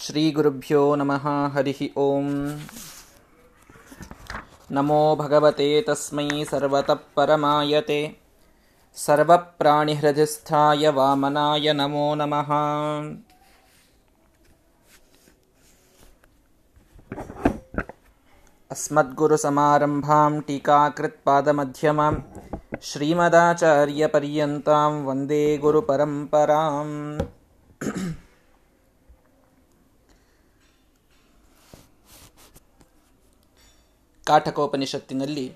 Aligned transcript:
श्रीगुरुभ्यो 0.00 0.80
नमः 0.96 1.24
हरिः 1.54 1.78
ॐ 2.00 2.26
नमो 4.72 4.98
भगवते 5.16 5.66
तस्मै 5.86 6.44
सर्वतः 6.50 6.98
परमायते 7.16 7.96
सर्वप्राणिहृदिस्थाय 8.96 10.88
वामनाय 10.98 11.72
नमो 11.72 12.04
नमः। 12.20 12.52
अस्मद्गुरुसमारम्भां 18.70 20.40
टीकाकृत्पादमध्यमां 20.50 22.14
श्रीमदाचार्यपर्यन्तां 22.90 24.92
वन्दे 25.08 25.42
गुरुपरम्पराम् 25.58 26.94
ಕಾಠಕೋಪನಿಷತ್ತಿನಲ್ಲಿ 34.28 35.46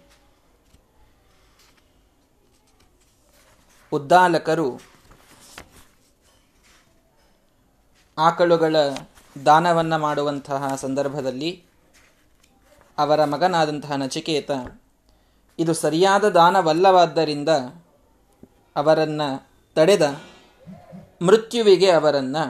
ಉದ್ದಾಲಕರು 3.92 4.68
ಆಕಳುಗಳ 8.18 8.76
ದಾನವನ್ನು 9.46 9.98
ಮಾಡುವಂತಹ 9.98 10.74
ಸಂದರ್ಭದಲ್ಲಿ 10.74 11.50
ಅವರ 12.98 13.20
ಮಗನಾದಂತಹ 13.24 13.92
ನಚಿಕೇತ, 13.92 14.50
ಇದು 15.58 15.72
ಸರಿಯಾದ 15.74 16.24
ದಾನವಲ್ಲವಾದ್ದರಿಂದ 16.28 17.48
ಅವರನ್ನು 18.76 19.28
ತಡೆದ 19.74 20.04
ಮೃತ್ಯುವಿಗೆ 21.22 21.90
ಅವರನ್ನು 21.90 22.44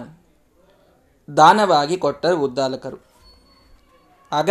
ದಾನವಾಗಿ 1.29 1.97
ಕೊಟ್ಟರು 1.97 2.39
ಉದ್ದಾಲಕರು. 2.41 2.98
ಆಗ 4.33 4.50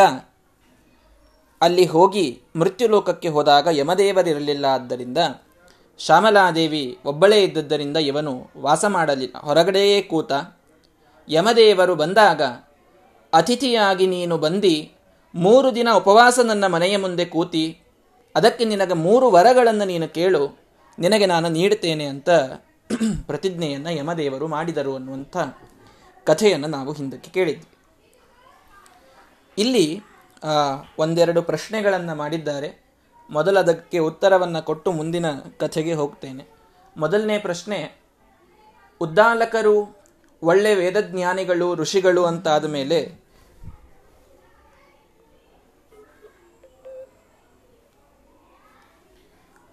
ಅಲ್ಲಿ 1.62 1.86
ಹೋಗಿ 1.86 2.42
ಮೃತ್ಯುಲೋಕಕ್ಕೆ 2.56 3.30
ಹೋದಾಗ 3.30 3.67
ಯಮದೇವರಿರಲಿಲ್ಲ 3.72 4.66
ಆದ್ದರಿಂದ 4.66 5.17
ಶ್ಯಾಮಲಾದೇವಿ 6.00 6.98
ಒಬ್ಬಳೇ 7.06 7.44
ಇದ್ದದ್ದರಿಂದ 7.44 7.98
ಇವನು 7.98 8.52
ವಾಸ 8.58 8.86
ಮಾಡಲಿಲ್ಲ. 8.86 9.40
ಹೊರಗಡೆಯೇ 9.40 10.02
ಕೂತ 10.02 10.32
ಯಮದೇವರು 11.30 11.95
ಬಂದಾಗ, 11.95 12.42
ಅತಿಥಿಯಾಗಿ 13.34 14.08
ನೀನು 14.08 14.38
ಬಂದು, 14.38 14.73
ಮೂರು 15.36 15.76
ದಿನ 15.76 15.89
ಉಪವಾಸ 15.92 16.39
ನನ್ನ 16.44 16.67
ಮನೆಯ 16.67 16.98
ಮುಂದೆ 16.98 17.26
ಕೂತಿ, 17.26 17.82
ಅದಕ್ಕೆ 18.36 18.66
ನಿನಗೆ 18.66 18.94
ಮೂರು 18.94 19.32
ವರಗಳನ್ನು 19.32 19.86
ನೀನು 19.86 20.08
ಕೇಳು, 20.08 20.44
ನಿನಗೆ 21.00 21.26
ನಾನು 21.26 21.50
ನೀಡುತ್ತೇನೆ 21.50 22.06
ಅಂತ 22.06 22.30
ಪ್ರತಿಜ್ಞೆಯನ್ನು 23.28 23.92
ಯಮದೇವರು 23.92 24.48
ಮಾಡಿದರು 24.48 24.95
ಅನ್ನುವಂಥ 24.95 25.38
ಕಥೆಯನ್ನು 26.23 26.67
ನಾವು 26.67 26.92
ಹಿಂದಕ್ಕೆ 26.92 27.30
ಕೇಳಿದ್ವಿ. 27.32 27.67
ಇಲ್ಲಿ 29.58 30.04
ಒಂದೆರಡು 31.00 31.42
ಪ್ರಶ್ನೆಗಳನ್ನು 31.42 32.16
ಮಾಡಿದ್ದಾರೆ. 32.16 32.86
ಮೊದಲದಕ್ಕೆ 33.30 34.00
ಉತ್ತರವನ್ನು 34.00 34.66
ಕೊಟ್ಟು 34.66 34.92
ಮುಂದಿನ 34.92 35.25
ಕಥೆಗೆ 35.58 35.94
ಹೋಗ್ತೇನೆ. 35.94 36.48
ಮೊದಲನೇ 36.98 37.39
ಪ್ರಶ್ನೆ, 37.39 38.02
ಉದ್ದಾಲಕರು 39.02 40.02
ಒಳ್ಳೆ 40.44 40.75
ವೇದಜ್ಞಾನಿಗಳು, 40.75 41.75
ಋಷಿಗಳು 41.75 42.25
ಅಂತಾದ 42.25 42.66
ಮೇಲೆ 42.66 43.22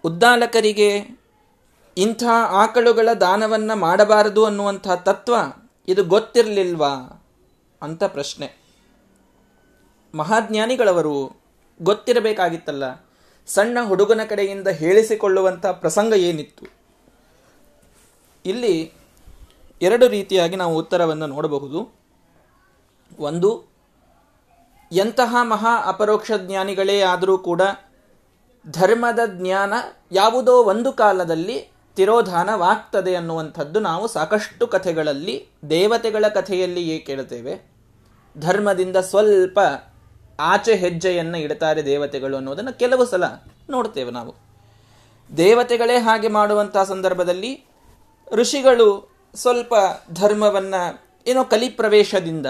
ಉದ್ದಾಲಕರಿಗೆ 0.03 1.19
ಇಂಥ 1.97 2.23
ಆಕಳುಗಳ 2.47 3.13
ದಾನವನ್ನು 3.13 3.75
ಮಾಡಬಾರದು 3.75 4.45
ಅನ್ನುವಂಥ 4.45 4.87
ತತ್ವ 4.87 5.35
ಇದು 5.87 6.03
ಗೊತ್ತಿರಲಿಲ್ವಾ? 6.03 7.25
ಅಂತ 7.81 8.03
ಪ್ರಶ್ನೆ. 8.03 8.68
ಮಹಾಜ್ಞಾನಿಗಳವರು 10.13 11.15
ಗೊತ್ತಿರಬೇಕಾಗಿತ್ತಲ್ಲ, 11.81 12.83
ಸಣ್ಣ 13.47 13.77
ಹುಡುಗನ 13.83 14.21
ಕಡೆಯಿಂದ 14.29 14.67
ಹೇಳಿಸಿಕೊಳ್ಳುವಂಥ 14.67 15.65
ಪ್ರಸಂಗ 15.65 16.13
ಏನಿತ್ತು? 16.13 16.65
ಇಲ್ಲಿ 18.45 18.93
ಎರಡು 19.81 20.07
ರೀತಿಯಾಗಿ 20.07 20.55
ನಾವು 20.55 20.77
ಉತ್ತರವನ್ನು 20.77 21.27
ನೋಡಬಹುದು. 21.27 21.79
ಒಂದು, 23.19 23.51
ಎಂತಹ 24.91 25.35
ಮಹಾ 25.41 25.73
ಅಪರೋಕ್ಷ 25.85 26.31
ಜ್ಞಾನಿಗಳೇ 26.37 27.01
ಆದರೂ 27.01 27.37
ಕೂಡ 27.37 27.61
ಧರ್ಮದ 28.69 29.19
ಜ್ಞಾನ 29.25 29.73
ಯಾವುದೋ 30.11 30.63
ಒಂದು 30.63 30.93
ಕಾಲದಲ್ಲಿ 30.93 31.57
ತಿರೋಧಾನವಾಗ್ತದೆ 31.95 33.15
ಅನ್ನುವಂಥದ್ದು 33.15 33.79
ನಾವು 33.79 34.07
ಸಾಕಷ್ಟು 34.07 34.67
ಕಥೆಗಳಲ್ಲಿ, 34.67 35.47
ದೇವತೆಗಳ 35.69 36.25
ಕಥೆಯಲ್ಲಿಯೇ 36.27 36.97
ಕೇಳುತ್ತೇವೆ 36.99 37.53
ಧರ್ಮದಿಂದ 38.35 38.97
ಸ್ವಲ್ಪ 38.97 39.59
ಆಚೆ 40.39 40.75
ಹೆಜ್ಜೆಯನ್ನು 40.75 41.37
ಇಡ್ತಾರೆ 41.37 41.85
ದೇವತೆಗಳು 41.85 42.37
ಅನ್ನೋದನ್ನು 42.37 42.79
ಕೆಲವು 42.79 43.05
ಸಲ 43.05 43.23
ನೋಡ್ತೇವೆ 43.69 44.11
ನಾವು. 44.11 44.35
ದೇವತೆಗಳೇ 45.37 45.97
ಹಾಗೆ 45.97 46.27
ಮಾಡುವಂತಹ 46.27 46.83
ಸಂದರ್ಭದಲ್ಲಿ 46.83 47.65
ಋಷಿಗಳು 48.31 49.09
ಸ್ವಲ್ಪ 49.35 49.73
ಧರ್ಮವನ್ನು 50.13 50.99
ಏನೋ 51.27 51.43
ಕಲಿಪ್ರವೇಶದಿಂದ 51.43 52.45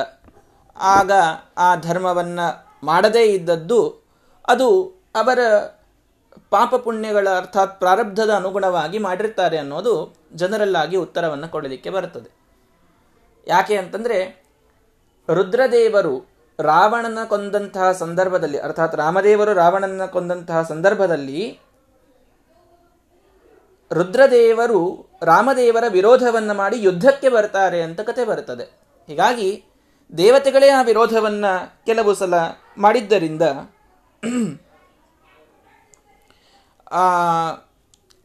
ಆಗ 0.80 1.12
ಆ 1.58 1.76
ಧರ್ಮವನ್ನು 1.76 2.78
ಮಾಡದೇ 2.84 3.24
ಇದ್ದದ್ದು 3.24 4.04
ಅದು 4.48 4.84
ಅವರ 5.16 5.40
ಪಾಪ 6.50 6.76
ಪುಣ್ಯಗಳ 6.76 7.30
ಅರ್ಥಾತ್ 7.30 7.80
ಪ್ರಾರಬ್ಧದ 7.80 8.34
ಅನುಗುಣವಾಗಿ 8.34 9.00
ಮಾಡಿರ್ತಾರೆ 9.00 9.58
ಅನ್ನೋದು 9.58 10.16
ಜನರಲ್ಲಾಗಿ 10.36 10.98
ಉತ್ತರವನ್ನು 10.98 11.50
ಕೊಡಲಿಕ್ಕೆ 11.50 11.90
ಬರುತ್ತದೆ. 11.90 12.30
ಯಾಕೆ 13.48 13.78
ಅಂತಂದರೆ 13.78 14.44
ರುದ್ರದೇವರು 15.34 16.29
ರಾವಣನ 16.60 17.20
ಕೊಂದಂತಹ 17.28 17.92
ಸಂದರ್ಭದಲ್ಲಿ, 17.92 18.60
ಅರ್ಥಾತ್ 18.60 18.96
ರಾಮದೇವರು 18.96 19.54
ರಾವಣನ 19.54 20.06
ಕೊಂದಂತಹ 20.06 20.62
ಸಂದರ್ಭದಲ್ಲಿ 20.64 21.60
ರುದ್ರದೇವರು 23.92 24.82
ರಾಮದೇವರ 25.24 25.84
ವಿರೋಧವನ್ನು 25.88 26.54
ಮಾಡಿ 26.54 26.78
ಯುದ್ಧಕ್ಕೆ 26.82 27.30
ಬರ್ತಾರೆ 27.30 27.82
ಅಂತ 27.82 28.02
ಕತೆ 28.02 28.26
ಬರುತ್ತದೆ 28.26 28.64
ಹೀಗಾಗಿ 29.08 29.64
ದೇವತೆಗಳೇ 30.18 30.70
ಆ 30.70 30.82
ವಿರೋಧವನ್ನು 30.82 31.86
ಕೆಲವು 31.86 32.16
ಸಲ 32.16 32.34
ಮಾಡಿದ್ದರಿಂದ 32.78 33.42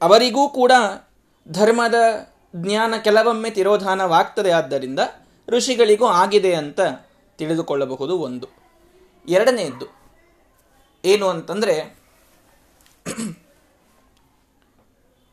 ಅವರಿಗೂ 0.01 0.49
ಕೂಡ 0.49 0.73
ಧರ್ಮದ 1.49 1.95
ಜ್ಞಾನ 2.57 2.95
ಕೆಲವೊಮ್ಮೆ 3.05 3.51
ತಿರೋಧಾನವಾಗ್ತದೆ. 3.51 4.51
ಆದ್ದರಿಂದ 4.51 5.01
ಋಷಿಗಳಿಗೂ 5.49 6.07
ಆಗಿದೆ 6.07 6.55
ಅಂತ 6.55 6.81
ತಿಳಿದುಕೊಳ್ಳಬಹುದು 7.39 8.19
ಒಂದು. 8.19 8.49
ಎರಡನೆಯದ್ದು 9.29 9.87
ಏನು 11.05 11.29
ಅಂತಂದರೆ 11.29 11.97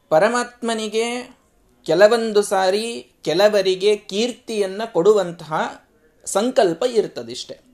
ಪರಮಾತ್ಮನಿಗೆ 0.09 1.37
ಕೆಲವೊಂದು 1.85 2.41
ಸಾರಿ 2.41 3.11
ಕೆಲವರಿಗೆ 3.21 3.97
ಕೀರ್ತಿಯನ್ನು 3.97 4.93
ಕೊಡುವಂತಹ 4.93 5.83
ಸಂಕಲ್ಪ 6.25 6.83
ಇರ್ತದಿಷ್ಟೆ. 6.83 7.70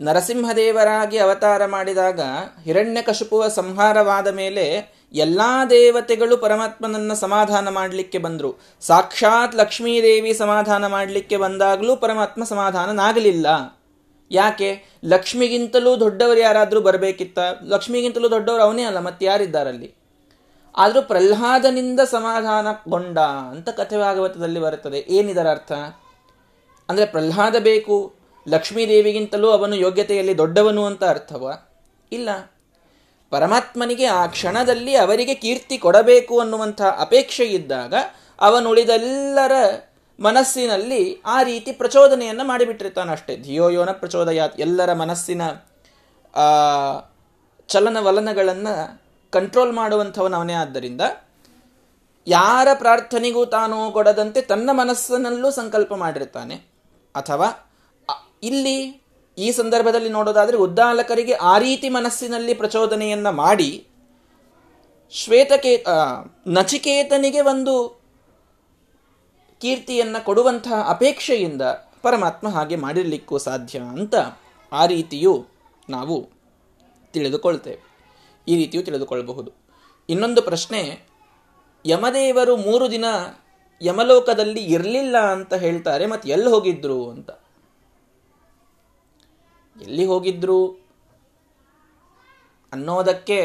ನರಸಿಂಹದೇವರಾಗಿ 0.00 1.18
ಅವತಾರ 1.18 1.66
ಮಾಡಿದಾಗ 1.66 2.20
ಹಿರಣ್ಯಕಶುಪುವ 2.64 3.48
ಸಂಹಾರವಾದ 3.48 4.26
ಮೇಲೆ 4.26 4.96
ಎಲ್ಲಾ 5.14 5.64
ದೇವತೆಗಳು 5.64 6.36
ಪರಮಾತ್ಮನನ್ನ 6.36 7.12
ಸಮಾಧಾನ 7.12 7.68
ಮಾಡಲಿಕ್ಕೆ 7.68 8.18
ಬಂದರು. 8.18 8.60
ಸಾಕ್ಷಾತ್ 8.80 9.56
ಲಕ್ಷ್ಮೀದೇವಿ 9.56 10.34
ಸಮಾಧಾನ 10.34 10.86
ಮಾಡಲಿಕ್ಕೆ 10.86 11.36
ಬಂದಾಗಲೂ 11.36 11.96
ಪರಮಾತ್ಮ 11.96 12.44
ಸಮಾಧಾನನಾಗಲಿಲ್ಲ. 12.44 13.46
ಯಾಕೆ? 14.30 14.84
ಲಕ್ಷ್ಮಿಗಿಂತಲೂ 15.04 16.00
ದೊಡ್ಡವರು 16.00 16.40
ಯಾರಾದರೂ 16.40 16.80
ಬರಬೇಕಿತ್ತ? 16.80 17.38
ಲಕ್ಷ್ಮಿಗಿಂತಲೂ 17.64 18.30
ದೊಡ್ಡವರು 18.30 18.62
ಅವನೇ 18.62 18.82
ಅಲ್ಲ, 18.82 18.98
ಮತ್ತೆ 18.98 19.26
ಯಾರಿದ್ದಾರಲ್ಲಿ? 19.26 19.94
ಆದರೂ 20.76 21.02
ಪ್ರಹ್ಲಾದನಿಂದ 21.02 22.00
ಸಮಾಧಾನಗೊಂಡ 22.00 23.18
ಅಂತ 23.18 23.68
ಕಥೆ 23.68 23.98
ಭಾಗವತದಲ್ಲಿ 23.98 24.60
ಬರುತ್ತದೆ. 24.60 24.98
ಏನಿದರ 24.98 25.50
ಅರ್ಥ 25.50 25.72
ಅಂದರೆ 26.88 27.06
ಪ್ರಹ್ಲಾದ 27.06 27.56
ಬೇಕು 27.58 28.14
ಲಕ್ಷ್ಮೀದೇವಿಗಿಂತಲೂ 28.48 29.50
ಅವನು 29.50 29.76
ಯೋಗ್ಯತೆಯಲ್ಲಿ 29.76 30.38
ದೊಡ್ಡವನು 30.38 30.86
ಅಂತ 30.86 31.04
ಅರ್ಥವ? 31.04 31.58
ಇಲ್ಲ. 32.12 32.52
ಪರಮಾತ್ಮನಿಗೆ 33.30 34.04
ಆ 34.04 34.26
ಕ್ಷಣದಲ್ಲಿ 34.26 34.96
ಅವರಿಗೆ 34.96 35.34
ಕೀರ್ತಿ 35.34 35.78
ಕೊಡಬೇಕು 35.78 36.40
ಅನ್ನುವಂಥ 36.40 36.82
ಅಪೇಕ್ಷೆ 36.82 37.44
ಇದ್ದಾಗ 37.44 37.94
ಅವನುಳಿದೆಲ್ಲರ 38.40 39.52
ಮನಸ್ಸಿನಲ್ಲಿ 40.20 41.22
ಆ 41.26 41.42
ರೀತಿ 41.42 41.72
ಪ್ರಚೋದನೆಯನ್ನು 41.72 42.44
ಮಾಡಿಬಿಟ್ಟಿರ್ತಾನಷ್ಟೇ 42.44 43.36
ಧಿಯೋಯೋನ 43.36 43.90
ಪ್ರಚೋದಯಾತ್. 43.90 44.60
ಎಲ್ಲರ 44.60 44.92
ಮನಸ್ಸಿನ 44.92 45.42
ಚಲನವಲನಗಳನ್ನು 47.68 49.00
ಕಂಟ್ರೋಲ್ 49.30 49.72
ಮಾಡುವಂಥವನವನೇ 49.72 50.52
ಆದ್ದರಿಂದ 50.52 51.00
ಯಾರ 52.26 52.68
ಪ್ರಾರ್ಥನೆಗೂ 52.74 53.44
ತಾನು 53.46 53.90
ಕೊಡದಂತೆ 53.90 54.40
ತನ್ನ 54.40 54.70
ಮನಸ್ಸಿನಲ್ಲೂ 54.72 55.50
ಸಂಕಲ್ಪ 55.50 55.94
ಮಾಡಿರ್ತಾನೆ. 55.94 56.54
ಅಥವಾ 57.14 57.65
ಇಲ್ಲಿ 58.42 58.78
ಈ 59.38 59.52
ಸಂದರ್ಭದಲ್ಲಿ 59.52 60.08
ನೋಡೋದಾದರೆ 60.08 60.56
ಉದ್ದಾಲಕರಿಗೆ 60.56 61.34
ಆ 61.52 61.58
ರೀತಿ 61.58 61.88
ಮನಸ್ಸಿನಲ್ಲಿ 61.88 62.54
ಪ್ರಚೋದನೆಯನ್ನು 62.54 63.32
ಮಾಡಿ 63.32 63.86
ಶ್ವೇತಕೇ 65.12 65.84
ನಚಿಕೇತನಿಗೆ 66.48 67.40
ಒಂದು 67.40 67.74
ಕೀರ್ತಿಯನ್ನು 69.62 70.24
ಕೊಡುವಂತಹ 70.24 70.78
ಅಪೇಕ್ಷೆಯಿಂದ 70.88 71.62
ಪರಮಾತ್ಮ 72.02 72.48
ಹಾಗೆ 72.48 72.76
ಮಾಡಿರಲಿಕ್ಕೂ 72.76 73.38
ಸಾಧ್ಯ 73.38 73.78
ಅಂತ 73.78 74.14
ಆ 74.72 74.86
ರೀತಿಯೂ 74.86 75.32
ನಾವು 75.90 76.16
ತಿಳಿದುಕೊಳ್ತೇವೆ. 77.14 77.80
ಈ 78.48 78.56
ರೀತಿಯೂ 78.56 78.82
ತಿಳಿದುಕೊಳ್ಳಬಹುದು 78.82 79.50
ಇನ್ನೊಂದು 80.08 80.42
ಪ್ರಶ್ನೆ, 80.42 80.80
ಯಮದೇವರು 81.84 82.56
ಮೂರು 82.56 82.90
ದಿನ 82.90 83.04
ಯಮಲೋಕದಲ್ಲಿ 83.82 84.62
ಇರಲಿಲ್ಲ 84.64 85.16
ಅಂತ 85.18 85.54
ಹೇಳ್ತಾರೆ, 85.54 86.06
ಮತ್ತು 86.06 86.28
ಎಲ್ಲಿ 86.28 86.50
ಹೋಗಿದ್ರು 86.50 87.10
ಅಂತ. 87.10 87.30
ಎಲ್ಲಿ 89.76 90.04
ಹೋಗಿದ್ರು 90.10 90.60
ಅನ್ನೋದಕ್ಕೆ 92.72 93.40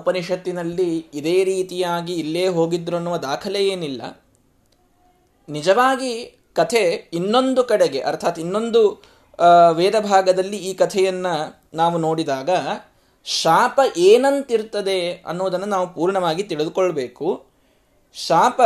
ಉಪನಿಷತ್ತಿನಲ್ಲಿ 0.00 0.90
ಇದೇ 1.18 1.36
ರೀತಿಯಾಗಿ 1.44 2.14
ಇಲ್ಲೇ 2.22 2.44
ಹೋಗಿದ್ರು 2.58 2.96
ಅನ್ನುವ 2.96 3.16
ದಾಖಲೆ 3.28 3.62
ಏನಿಲ್ಲ. 3.74 4.02
ನಿಜವಾಗಿ 5.48 6.12
ಕಥೆ 6.56 6.82
ಇನ್ನೊಂದು 7.18 7.62
ಕಡೆಗೆ, 7.64 8.00
ಅರ್ಥಾತ್ 8.00 8.38
ಇನ್ನೊಂದು 8.44 8.82
ವೇದ 9.78 9.96
ಭಾಗದಲ್ಲಿ 10.10 10.58
ಈ 10.68 10.70
ಕಥೆಯನ್ನು 10.74 11.34
ನಾವು 11.80 11.96
ನೋಡಿದಾಗ, 11.98 12.50
ಶಾಪ 13.26 13.78
ಏನಂತಿರ್ತದೆ 14.10 15.00
ಅನ್ನೋದನ್ನು 15.30 15.68
ನಾವು 15.74 15.86
ಪೂರ್ಣವಾಗಿ 15.94 16.42
ತಿಳಿದುಕೊಳ್ಬೇಕು. 16.42 17.28
ಶಾಪ, 18.16 18.60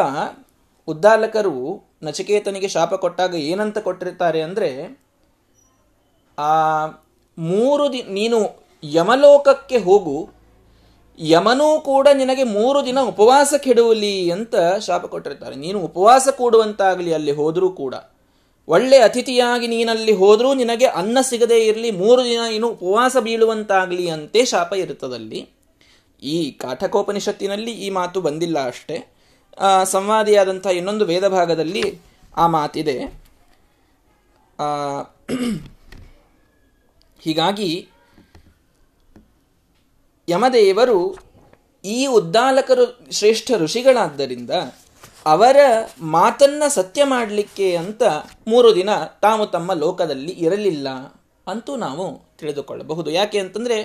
ಉದ್ದಾಲಕರು 0.89 1.57
ನಚಿಕೇತನಿಗೆ 2.03 2.69
ಶಾಪ 2.69 2.95
ಕೊಟ್ಟಾಗ 2.95 3.35
ಏನಂತ 3.51 3.79
ಕೊಟ್ಟಿರ್ತಾರೆ 3.79 4.43
ಅಂದರೆ 4.43 4.71
ಆ, 6.41 6.87
ಮೂರು 7.39 7.93
ದಿ, 7.93 8.03
ನೀನು 8.03 8.39
ಯಮಲೋಕಕ್ಕೆ 8.85 9.79
ಹೋಗು, 9.79 10.31
ಯಮನೂ 11.19 11.81
ಕೂಡ 11.81 12.09
ನಿನಗೆ 12.15 12.45
ಮೂರು 12.45 12.87
ದಿನ 12.87 12.99
ಉಪವಾಸ 13.01 13.55
ಕೆಡುವಲಿ 13.59 14.31
ಅಂತ 14.31 14.55
ಶಾಪ 14.81 15.07
ಕೊಟ್ಟಿರ್ತಾರೆ. 15.07 15.57
ನೀನು 15.57 15.79
ಉಪವಾಸ 15.79 16.29
ಕೂಡುವಂತಾಗಲಿ 16.37 17.15
ಅಲ್ಲಿ 17.15 17.33
ಹೋದರೂ 17.33 17.71
ಕೂಡ. 17.71 17.95
ಒಳ್ಳೆ 18.69 18.99
ಅತಿಥಿಯಾಗಿ 18.99 19.67
ನೀನಲ್ಲಿ 19.67 20.13
ಹೋದರೂ 20.13 20.55
ನಿನಗೆ 20.55 20.87
ಅನ್ನ 20.87 21.19
ಸಿಗದೇ 21.21 21.59
ಇರಲಿ, 21.67 21.91
ಮೂರು 21.91 22.25
ದಿನ 22.25 22.41
ನೀನು 22.51 22.69
ಉಪವಾಸ 22.69 23.17
ಬೀಳುವಂತಾಗಲಿ 23.21 24.11
ಅಂತೆ 24.11 24.45
ಶಾಪ 24.45 24.73
ಇರುತ್ತದಲ್ಲಿ. 24.75 25.41
ಈ 26.23 26.51
ಕಾಠಕೋಪನಿಷತ್ತಿನಲ್ಲಿ 26.51 27.73
ಈ 27.73 27.91
ಮಾತು 27.91 28.21
ಬಂದಿಲ್ಲ 28.21 28.67
ಅಷ್ಟೇ. 28.67 28.97
ಸಂವಾದಿಯಾದಂಥ 29.85 30.67
ಇನ್ನೊಂದು 30.67 31.05
ವೇದ 31.05 31.29
ಭಾಗದಲ್ಲಿ 31.29 31.85
ಆ 32.37 32.47
ಮಾತಿದೆ. 32.47 32.97
ಹೀಗಾಗಿ 37.21 37.89
ಯಮದೇವರು 40.29 41.17
ಈ 41.85 42.07
ಉದ್ದಾಲಕರು 42.07 43.13
ಶ್ರೇಷ್ಠ 43.13 43.53
ಋಷಿಗಳಾದ್ದರಿಂದ 43.57 44.51
ಅವರ 45.27 45.57
ಮಾತನ್ನ 46.01 46.63
ಸತ್ಯ 46.69 47.05
ಮಾಡಲಿಕ್ಕೆ 47.05 47.77
ಅಂತ 47.77 48.03
ಮೂರು 48.49 48.75
ದಿನ 48.75 48.91
ತಾವು 49.23 49.47
ತಮ್ಮ 49.47 49.73
ಲೋಕದಲ್ಲಿ 49.73 50.33
ಇರಲಿಲ್ಲ 50.33 50.89
ಅಂತೂ 51.47 51.77
ನಾವು 51.77 52.37
ತಿಳಿದುಕೊಳ್ಳಬಹುದು. 52.39 53.11
ಯಾಕೆ 53.11 53.39
ಅಂತಂದ್ರೆ 53.39 53.77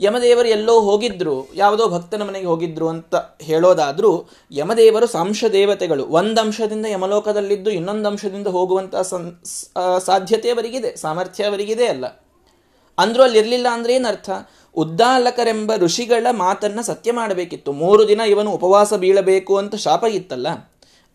ಯಮದೇವರು 0.00 0.48
ಎಲ್ಲೋ 0.48 0.80
ಹೋಗಿದ್ರು, 0.80 1.54
ಯಾವುದೋ 1.54 1.88
ಭಕ್ತನ 1.88 2.22
ಮನೆಗೆ 2.22 2.46
ಹೋಗಿದ್ರು 2.46 2.88
ಅಂತ 2.88 3.14
ಹೇಳೋದಾದರೂ 3.42 4.28
ಯಮದೇವರು 4.50 5.06
ಸಾಂಶ 5.06 5.44
ದೇವತೆಗಳು 5.52 6.04
ಒಂದು 6.04 6.40
ಅಂಶದಿಂದ 6.40 6.86
ಯಮಲೋಕದಲ್ಲಿದ್ದು 6.86 7.70
ಇನ್ನೊಂದು 7.70 8.08
ಅಂಶದಿಂದ 8.08 8.46
ಹೋಗುವಂತಹ 8.46 9.02
ಸಾಧ್ಯತೆ 9.98 10.50
ಅವರಿಗಿದೆ, 10.50 10.96
ಸಾಮರ್ಥ್ಯ 10.96 11.44
ಅವರಿಗಿದೆ 11.44 11.86
ಅಲ್ಲ. 11.86 12.23
ಅಂದ್ರೂ 12.98 13.22
ಅಲ್ಲಿ 13.22 13.38
ಇರಲಿಲ್ಲ 13.38 13.66
ಅಂದ್ರೆ 13.70 13.94
ಏನರ್ಥ 13.94 14.30
ಉದ್ದಾಲಕರೆಂಬ 14.74 15.76
ಋಷಿಗಳ 15.76 16.26
ಮಾತನ್ನ 16.30 16.80
ಸತ್ಯ 16.80 17.12
ಮಾಡಬೇಕಿತ್ತು. 17.12 17.72
ಮೂರು 17.72 18.08
ದಿನ 18.08 18.20
ಇವನು 18.20 18.50
ಉಪವಾಸ 18.50 18.94
ಬೀಳಬೇಕು 18.94 19.56
ಅಂತ 19.56 19.74
ಶಾಪ 19.74 20.04
ಇತ್ತಲ್ಲ? 20.04 20.48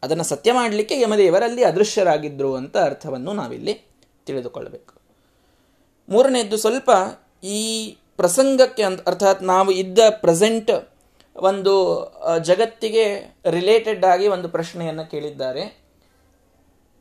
ಅದನ್ನು 0.03 0.23
ಸತ್ಯ 0.23 0.53
ಮಾಡಲಿಕ್ಕೆ 0.53 1.01
ಯಮದೇವರಲ್ಲಿ 1.01 1.63
ಅದೃಶ್ಯರಾಗಿದ್ದರು 1.63 2.55
ಅಂತ 2.55 2.77
ಅರ್ಥವನ್ನು 2.77 3.33
ನಾವಿಲ್ಲಿ 3.33 3.73
ತಿಳಿದುಕೊಳ್ಳಬೇಕು. 4.25 4.93
ಮೂರನೆಯದ್ದು 6.09 6.57
ಸ್ವಲ್ಪ 6.57 6.91
ಈ 7.43 7.97
ಪ್ರಸಂಗಕ್ಕೆ 8.17 8.83
ಅಂತ 8.83 9.07
ಅರ್ಥಾತ್ 9.07 9.43
ನಾವು 9.43 9.71
ಇದ್ದ 9.71 9.99
ಪ್ರೆಸೆಂಟ್ 10.09 10.89
ಒಂದು 11.35 11.73
ಜಗತ್ತಿಗೆ 12.43 13.35
ರಿಲೇಟೆಡ್ 13.49 14.05
ಆಗಿ 14.05 14.27
ಒಂದು 14.27 14.49
ಪ್ರಶ್ನೆಯನ್ನು 14.49 15.11
ಕೇಳಿದ್ದಾರೆ. 15.11 15.81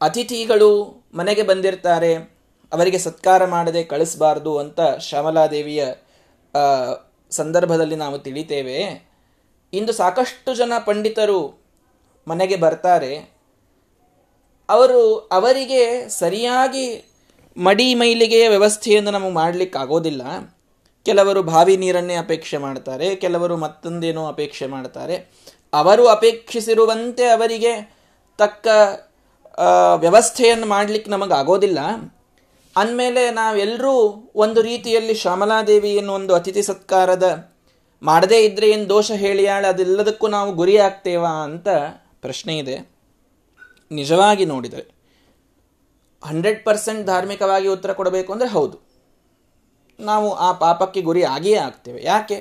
ಅತಿಥಿಗಳು 0.01 1.03
ಮನೆಗೆ 1.15 1.43
ಬಂದಿರ್ತಾರೆ. 1.43 2.38
ಅವರಿಗೆ 2.73 2.99
ಸತ್ಕಾರ 2.99 3.43
ಮಾಡದೆ 3.47 3.83
ಕಳಿಸಬಾರದು 3.85 4.53
ಅಂತ 4.59 4.81
ಶ್ಯಾಮಲಾದೇವಿಯ 5.07 5.85
ಸಂದರ್ಭದಲ್ಲಿ 7.33 7.97
ನಾವು 7.97 8.17
ತಿಳಿತೇವೆ. 8.19 8.79
ಇಂದು 9.73 9.93
ಸಾಕಷ್ಟು 9.93 10.51
ಜನ 10.55 10.73
ಪಂಡಿತರು 10.87 11.41
ಮನೆಗೆ 12.27 12.57
ಬರ್ತಾರೆ. 12.57 13.13
ಅವರು 14.69 15.01
ಅವರಿಗೆ 15.39 15.83
ಸರಿಯಾಗಿ 16.21 16.87
ಮಡಿ 17.57 17.89
ಮೈಲಿಗೆಯ 17.95 18.47
ವ್ಯವಸ್ಥೆಯನ್ನು 18.49 19.11
ನಮಗೆ 19.11 19.33
ಮಾಡಲಿಕ್ಕಾಗೋದಿಲ್ಲ. 19.33 20.23
ಕೆಲವರು 21.07 21.41
ಬಾವಿ 21.43 21.75
ನೀರನ್ನೇ 21.77 22.17
ಅಪೇಕ್ಷೆ 22.17 22.59
ಮಾಡ್ತಾರೆ, 22.59 23.09
ಕೆಲವರು 23.17 23.55
ಮತ್ತೊಂದೇನೋ 23.57 24.23
ಅಪೇಕ್ಷೆ 24.27 24.67
ಮಾಡ್ತಾರೆ. 24.67 25.17
ಅವರು 25.73 26.05
ಅಪೇಕ್ಷಿಸಿರುವಂತೆ 26.09 27.25
ಅವರಿಗೆ 27.29 27.73
ತಕ್ಕ 28.39 28.67
ವ್ಯವಸ್ಥೆಯನ್ನು 30.05 30.67
ಮಾಡಲಿಕ್ಕೆ 30.67 31.11
ನಮಗಾಗೋದಿಲ್ಲ. 31.11 31.79
ಅಂದಮೇಲೆ 32.79 33.31
ನಾವೆಲ್ಲರೂ 33.31 33.93
ಒಂದು 34.35 34.63
ರೀತಿಯಲ್ಲಿ 34.63 35.15
ಶ್ಯಾಮಲಾದೇವಿಯನ್ನು 35.15 36.13
ಒಂದು 36.13 36.35
ಅತಿಥಿ 36.35 36.63
ಸತ್ಕಾರದ 36.63 37.57
ಮಾಡದೇ 38.03 38.45
ಇದ್ರೆ 38.45 38.71
ಏನು 38.71 38.89
ದೋಷ 38.89 39.13
ಹೇಳಿಯಾಳೆ 39.13 39.69
ಅದೆಲ್ಲದಕ್ಕೂ 39.69 40.29
ನಾವು 40.29 40.53
ಗುರಿ 40.53 40.79
ಆಗ್ತೇವಾ 40.79 41.29
ಅಂತ 41.29 41.69
ಪ್ರಶ್ನೆ 42.21 42.59
ಇದೆ. 42.59 42.77
ನಿಜವಾಗಿ 43.91 44.45
ನೋಡಿದರೆ 44.45 44.85
ಹಂಡ್ರೆಡ್ 46.25 46.65
ಪರ್ಸೆಂಟ್ 46.65 47.07
ಧಾರ್ಮಿಕವಾಗಿ 47.07 47.69
ಉತ್ತರ 47.69 47.93
ಕೊಡಬೇಕು 47.93 48.33
ಅಂದರೆ 48.33 48.49
ಹೌದು. 48.49 48.77
ನಾವು 50.01 50.33
ಆ 50.33 50.53
ಪಾಪಕ್ಕೆ 50.53 51.01
ಗುರಿ 51.01 51.23
ಆಗಿಯೇ 51.23 51.57
ಆಗ್ತೇವೆ. 51.57 52.01
ಯಾಕೆ? 52.05 52.39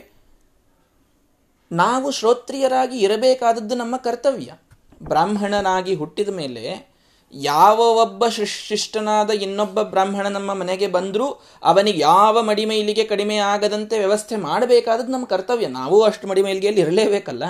ನಾವು 1.71 2.11
ಶ್ರೋತ್ರಿಯರಾಗಿ 2.11 2.99
ಇರಬೇಕಾದದ್ದು 2.99 3.75
ನಮ್ಮ 3.75 3.97
ಕರ್ತವ್ಯ. 3.97 4.51
ಬ್ರಾಹ್ಮಣನಾಗಿ 5.03 5.95
ಹುಟ್ಟಿದ 5.95 6.29
ಮೇಲೆ 6.29 6.63
ಯಾವ 7.33 7.77
ಒಬ್ಬ 7.77 8.27
ಶಿಷ್ಟನಾದ 8.67 9.29
ಇನ್ನೊಬ್ಬ 9.29 9.81
ಬ್ರಾಹ್ಮಣ 9.81 10.27
ನಮ್ಮ 10.27 10.53
ಮನೆಗೆ 10.53 10.87
ಬಂದರೂ 10.87 11.27
ಅವನಿಗೆ 11.63 11.99
ಯಾವ 11.99 12.41
ಮಡಿಮೈಲಿಗೆ 12.41 13.03
ಕಡಿಮೆ 13.03 13.37
ಆಗದಂತೆ 13.37 13.97
ವ್ಯವಸ್ಥೆ 13.97 14.35
ಮಾಡಬೇಕಾದದ್ದು 14.35 15.11
ನಮ್ಮ 15.11 15.25
ಕರ್ತವ್ಯ. 15.25 15.67
ನಾವು 15.67 16.01
ಅಷ್ಟು 16.01 16.27
ಮಡಿಮೈಲಿಗೆಯಲ್ಲಿ 16.27 16.81
ಇರಲೇಬೇಕಲ್ಲ. 16.81 17.43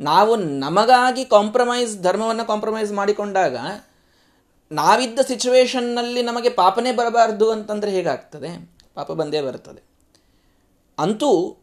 ನಾವು 0.00 0.36
ನಮಗಾಗಿ 0.36 1.24
ಕಾಂಪ್ರಮೈಸ್ 1.24 2.02
ಧರ್ಮವನ್ನು 2.02 2.44
ಕಾಂಪ್ರಮೈಸ್ 2.44 2.92
ಮಾಡಿಕೊಂಡಾಗ 2.92 3.56
ನಾವಿದ್ದ 4.72 5.18
ಸಿಚುವೇಶನ್ನಲ್ಲಿ 5.20 6.22
ನಮಗೆ 6.22 6.48
ಪಾಪನೇ 6.50 6.92
ಬರಬಾರ್ದು 6.92 7.50
ಅಂತಂದರೆ 7.50 7.90
ಹೇಗಾಗ್ತದೆ? 7.90 8.50
ಪಾಪ 8.94 9.12
ಬಂದೇ 9.12 9.40
ಬರ್ತದೆ 9.40 9.82
ಅಂತೂ 10.98 11.56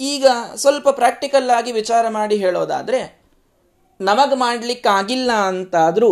ಈಗ 0.00 0.26
ಸ್ವಲ್ಪ 0.54 0.88
ಪ್ರಾಕ್ಟಿಕಲ್ 0.88 1.50
ಆಗಿ 1.50 1.72
ವಿಚಾರ 1.72 2.08
ಮಾಡಿ 2.08 2.36
ಹೇಳೋದಾದರೆ 2.36 3.25
ನಮಗೆ 4.00 4.36
ಮಾಡಲಿಕ್ಕಾಗಿಲ್ಲ 4.36 5.30
ಅಂತಾದರೂ 5.50 6.10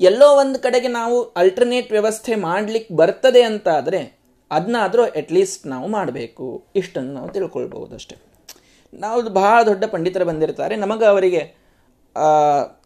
ಎಲ್ಲೋ 0.00 0.26
ಒಂದು 0.36 0.58
ಕಡೆಗೆ 0.58 0.88
ನಾವು 0.88 1.16
ಅಲ್ಟರ್ನೇಟ್ 1.40 1.90
ವ್ಯವಸ್ಥೆ 1.92 2.34
ಮಾಡಲಿಕ್ಕೆ 2.34 2.94
ಬರ್ತದೆ 2.94 3.42
ಅಂತಾದರೆ 3.42 4.00
ಅದನ್ನಾದರೂ 4.50 5.02
ಅಟ್ಲೀಸ್ಟ್ 5.02 5.64
ನಾವು 5.66 5.86
ಮಾಡಬೇಕು. 5.88 6.46
ಇಷ್ಟನ್ನು 6.76 7.12
ನಾವು 7.12 7.28
ತಿಳ್ಕೊಳ್ಬಹುದು 7.28 7.94
ಅಷ್ಟೆ 7.94 8.16
ನಾವು 8.92 9.20
ಬಹಳ 9.38 9.56
ದೊಡ್ಡ 9.62 9.84
ಪಂಡಿತರು 9.84 10.24
ಬಂದಿರ್ತಾರೆ. 10.24 10.74
ನಮಗೆ 10.76 11.06
ಅವರಿಗೆ 11.06 11.42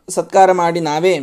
ಸತ್ಕಾರ 0.08 0.52
ಮಾಡಿ 0.52 0.80
ನಾವೇ 0.80 1.14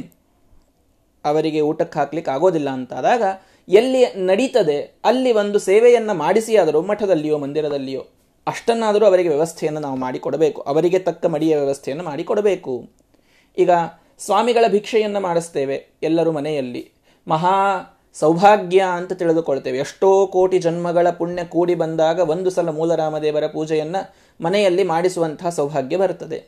ಅವರಿಗೆ 1.25 1.61
ಊಟಕ್ಕೆ 1.61 1.99
ಹಾಕ್ಲಿಕ್ಕೆ 1.99 2.31
ಆಗೋದಿಲ್ಲ 2.31 2.69
ಅಂತಾದಾಗ 2.69 3.23
ಎಲ್ಲಿ 3.69 4.01
ನಡೀತದೆ, 4.29 4.77
ಅಲ್ಲಿ 5.05 5.31
ಒಂದು 5.31 5.59
ಸೇವೆಯನ್ನು 5.59 6.13
ಮಾಡಿಸಿ 6.13 6.53
ಆದರೂ 6.57 6.81
ಮಠದಲ್ಲಿಯೋ, 6.81 7.37
ಮಂದಿರದಲ್ಲಿಯೋ 7.37 8.03
ಅಷ್ಟನ್ನಾದರೂ 8.47 9.05
ಅವರಿಗೆ 9.05 9.29
ವ್ಯವಸ್ಥೆಯನ್ನು 9.29 9.79
ನಾವು 9.79 9.95
ಮಾಡಿಕೊಡಬೇಕು. 9.95 10.61
ಅವರಿಗೆ 10.61 10.99
ತಕ್ಕ 10.99 11.25
ಮಡಿಯ 11.25 11.57
ವ್ಯವಸ್ಥೆಯನ್ನು 11.57 12.03
ಮಾಡಿಕೊಡಬೇಕು. 12.03 12.89
ಈಗ 13.57 13.69
ಸ್ವಾಮಿಗಳ 14.19 14.65
ಭಿಕ್ಷೆಯನ್ನು 14.67 15.19
ಮಾಡಿಸ್ತೇವೆ 15.19 15.87
ಎಲ್ಲರೂ 16.03 16.31
ಮನೆಯಲ್ಲಿ. 16.31 16.91
ಮಹಾ 17.27 17.53
ಸೌಭಾಗ್ಯ 18.13 18.83
ಅಂತ 18.93 19.13
ತಿಳಿದುಕೊಳ್ತೇವೆ. 19.13 19.77
ಎಷ್ಟೋ 19.77 20.27
ಕೋಟಿ 20.27 20.59
ಜನ್ಮಗಳ 20.59 21.09
ಪುಣ್ಯ 21.09 21.43
ಕೂಡಿ 21.43 21.75
ಬಂದಾಗ 21.75 22.19
ಒಂದು 22.19 22.49
ಸಲ 22.49 22.69
ಮೂಲರಾಮದೇವರ 22.69 23.47
ಪೂಜೆಯನ್ನು 23.47 24.15
ಮನೆಯಲ್ಲಿ 24.43 24.83
ಮಾಡಿಸುವಂತಹ 24.83 25.49
ಸೌಭಾಗ್ಯ 25.49 25.97
ಬರುತ್ತದೆ. 25.97 26.43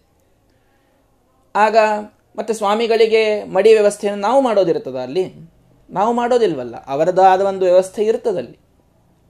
ಆಗ 1.56 1.78
ಮತ್ತು 2.36 2.54
ಸ್ವಾಮಿಗಳಿಗೆ 2.54 3.44
ಮಡಿ 3.44 3.74
ವ್ಯವಸ್ಥೆಯನ್ನು 3.74 4.22
ನಾವು 4.22 4.42
ಮಾಡೋದಿರ್ತದ 4.42 4.96
ಅಲ್ಲಿ? 4.96 5.34
ನಾವು 5.90 6.14
ಮಾಡೋದಿಲ್ವಲ್ಲ. 6.14 6.76
ಅವರದಾದ 6.76 7.42
ಒಂದು 7.42 7.66
ವ್ಯವಸ್ಥೆ 7.66 8.04
ಇರ್ತದಲ್ಲಿ. 8.04 8.60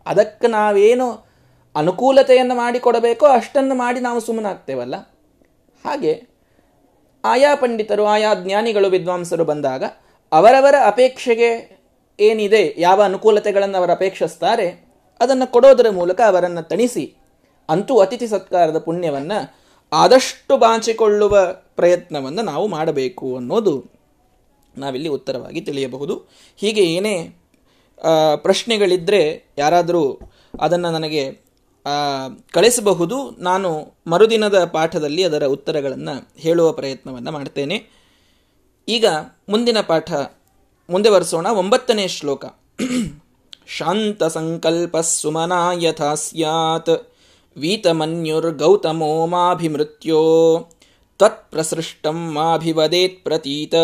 ಅದಕ್ಕೆ 0.06 0.48
ನಾವೇನು 0.48 1.29
ಅನುಕೂಲತೆಯನ್ನು 1.76 2.56
ಮಾಡಿಕೊಡಬೇಕೋ 2.56 3.26
ಅಷ್ಟನ್ನು 3.26 3.76
ಮಾಡಿ 3.76 4.00
ನಾವು 4.00 4.20
ಸುಮ್ಮನಾಗ್ತೇವಲ್ಲ? 4.20 4.96
ಹಾಗೆ 5.86 6.14
ಆಯಾ 7.24 7.56
ಪಂಡಿತರು, 7.56 8.06
ಆಯಾ 8.06 8.34
ಜ್ಞಾನಿಗಳು, 8.34 8.90
ವಿದ್ವಾಂಸರು 8.90 9.46
ಬಂದಾಗ 9.46 9.84
ಅವರವರ 10.32 10.76
ಅಪೇಕ್ಷೆಗೆ 10.86 11.80
ಏನಿದೆ, 12.20 12.76
ಯಾವ 12.78 13.02
ಅನುಕೂಲತೆಗಳನ್ನು 13.02 13.78
ಅವರು 13.78 13.92
ಅಪೇಕ್ಷಿಸ್ತಾರೆ, 13.92 14.68
ಅದನ್ನು 15.20 15.52
ಕೊಡೋದರ 15.52 15.90
ಮೂಲಕ 15.90 16.22
ಅವರನ್ನು 16.28 16.64
ತಣಿಸಿ, 16.64 17.16
ಅಂತೂ 17.70 18.00
ಅತಿಥಿ 18.00 18.28
ಸತ್ಕಾರದ 18.28 18.78
ಪುಣ್ಯವನ್ನು 18.78 19.56
ಆದಷ್ಟು 19.92 20.58
ಬಾಚಿಕೊಳ್ಳುವ 20.58 21.38
ಪ್ರಯತ್ನವನ್ನು 21.76 22.42
ನಾವು 22.42 22.68
ಮಾಡಬೇಕು 22.68 23.36
ಅನ್ನೋದು 23.36 23.74
ನಾವಿಲ್ಲಿ 24.78 25.10
ಉತ್ತರವಾಗಿ 25.10 25.62
ತಿಳಿಯಬಹುದು. 25.62 26.16
ಹೀಗೆ 26.58 26.82
ಏನೇ 26.82 27.16
ಪ್ರಶ್ನೆಗಳಿದ್ದರೆ 28.36 29.52
ಯಾರಾದರೂ 29.58 30.20
ಅದನ್ನು 30.60 30.92
ನನಗೆ 30.92 31.49
ಕಳಿಸಬಹುದು. 32.52 33.30
ನಾನು 33.30 33.94
ಮರುದಿನದ 34.08 34.66
ಪಾಠದಲ್ಲಿ 34.66 35.24
ಅದರ 35.24 35.46
ಉತ್ತರಗಳನ್ನು 35.46 36.30
ಹೇಳುವ 36.38 36.72
ಪ್ರಯತ್ನವನ್ನು 36.72 37.32
ಮಾಡ್ತೇನೆ. 37.32 37.88
ಈಗ 38.88 39.06
ಮುಂದಿನ 39.50 39.82
ಪಾಠ 39.82 40.14
ಮುಂದೆ 40.90 41.10
ಬರೆಸೋಣ. 41.10 41.46
ಒಂಬತ್ತನೇ 41.46 42.08
ಶ್ಲೋಕ. 42.08 42.46
ಶಾಂತ 43.68 44.24
ಸಂಕಲ್ಪ 44.24 44.98
ಸುಮನಾ 44.98 45.72
ಯಥಾ 45.74 46.16
ಸ್ಯಾತ್. 46.16 47.12
ವೀತಮನ್ಯುರ್ಗೌತಮೋ 47.58 49.26
ಮಾಭಿಮೃತ್ಯೋ. 49.26 50.60
ತತ್ಪ್ರಸೃಷ್ಟಂ 51.18 52.34
ಮಾಭಿವದೇತ್ 52.34 53.24
ಪ್ರತೀತ. 53.24 53.76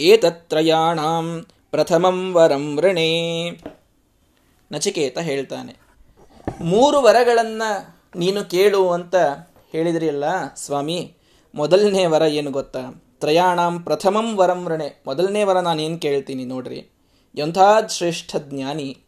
ಏತತ್ರಯಾಣಾಂ 0.00 1.46
ಪ್ರಥಮಂ 1.70 2.34
ವರಂ 2.34 2.76
ವೃಣೇ. 2.76 3.50
ನಚಿಕೇತ 4.72 5.18
ಹೇಳ್ತಾನೆ. 5.18 5.87
ಮೂರು 6.60 7.02
ವರಗಳನ್ನು 7.02 7.70
ನೀನು 8.18 8.44
ಕೇಳು 8.44 8.90
ಅಂತ 8.90 9.14
ಹೇಳಿದ್ರಿಯಲ್ಲ, 9.72 10.24
ಸ್ವಾಮಿ? 10.56 11.16
ಮೊದಲನೇ 11.54 12.06
ವರ 12.06 12.22
ಏನು 12.22 12.50
ಗೊತ್ತಾ? 12.50 13.04
ತ್ರಯಾಣಂ 13.20 13.82
ಪ್ರಥಮಂ 13.82 14.36
ವರಂ 14.36 14.64
ವೃಣೆ. 14.64 15.02
ಮೊದಲನೇ 15.06 15.42
ವರ 15.44 15.60
ನಾನೇನು 15.60 15.98
ಕೇಳ್ತೀನಿ 15.98 16.44
ನೋಡ್ರಿ. 16.44 16.80
ಎಂಥ 17.34 17.58
ಶ್ರೇಷ್ಠ 17.88 18.36
ಜ್ಞಾನಿ 18.36 18.98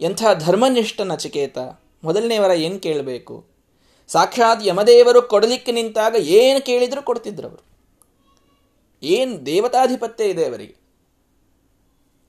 ಎಂಥ 0.00 0.22
ಧರ್ಮನಿಷ್ಠ 0.38 1.00
ನಚಿಕೇತ, 1.00 1.58
ಮೊದಲನೇ 2.04 2.38
ವರ 2.38 2.50
ಏನು 2.50 2.78
ಕೇಳಬೇಕು? 2.78 3.46
ಸಾಕ್ಷಾತ್ 4.08 4.66
ಯಮದೇವರು 4.66 5.22
ಕೊಡಲಿಕ್ಕೆ 5.22 5.72
ನಿಂತಾಗ 5.72 6.14
ಏನು 6.18 6.64
ಕೇಳಿದ್ರು 6.64 7.02
ಕೊಡ್ತಿದ್ರು 7.02 7.48
ಅವರು. 7.48 7.62
ಏನು 9.02 9.46
ದೇವತಾಧಿಪತ್ಯ 9.46 10.24
ಇದೆ 10.24 10.44
ಅವರಿಗೆ. 10.46 10.76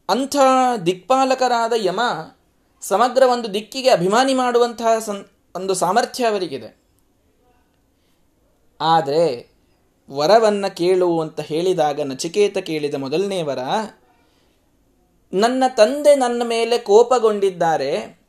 ಅಂಥ 0.10 0.36
ದಿಕ್ಪಾಲಕರಾದ 0.86 1.74
ಯಮ 1.76 2.00
ಸಮಗ್ರ 2.88 3.24
ಒಂದು 3.24 3.53
ದಿಕ್ಕಿಗೆ 3.53 3.89
ಅಭಿಮಾನಿ 3.89 4.34
ಮಾಡುವಂತಹ 4.34 5.00
ಸಂ, 5.00 5.25
ಒಂದು 5.56 5.74
ಸಾಮರ್ಥ್ಯ 5.74 6.25
ಅವರಿಗಿದೆ. 6.25 6.77
ಆದರೆ, 8.82 9.56
ವರವನ್ನ 10.12 10.67
ಕೇಳು 10.67 11.22
ಅಂತ 11.22 11.39
ಹೇಳಿದಾಗ, 11.39 12.01
ನಚಿಕೇತ 12.01 12.58
ಕೇಳಿದ 12.58 12.96
ಮೊದಲನೇ 12.96 13.41
ವರ, 13.41 13.60
ನನ್ನ 15.34 15.63
ತಂದೆ 15.77 16.15
ನನ್ನ 16.15 16.41
ಮೇಲೆ 16.46 16.77
ಕೋಪಗೊಂಡಿದ್ದಾರೆ. 16.77 18.20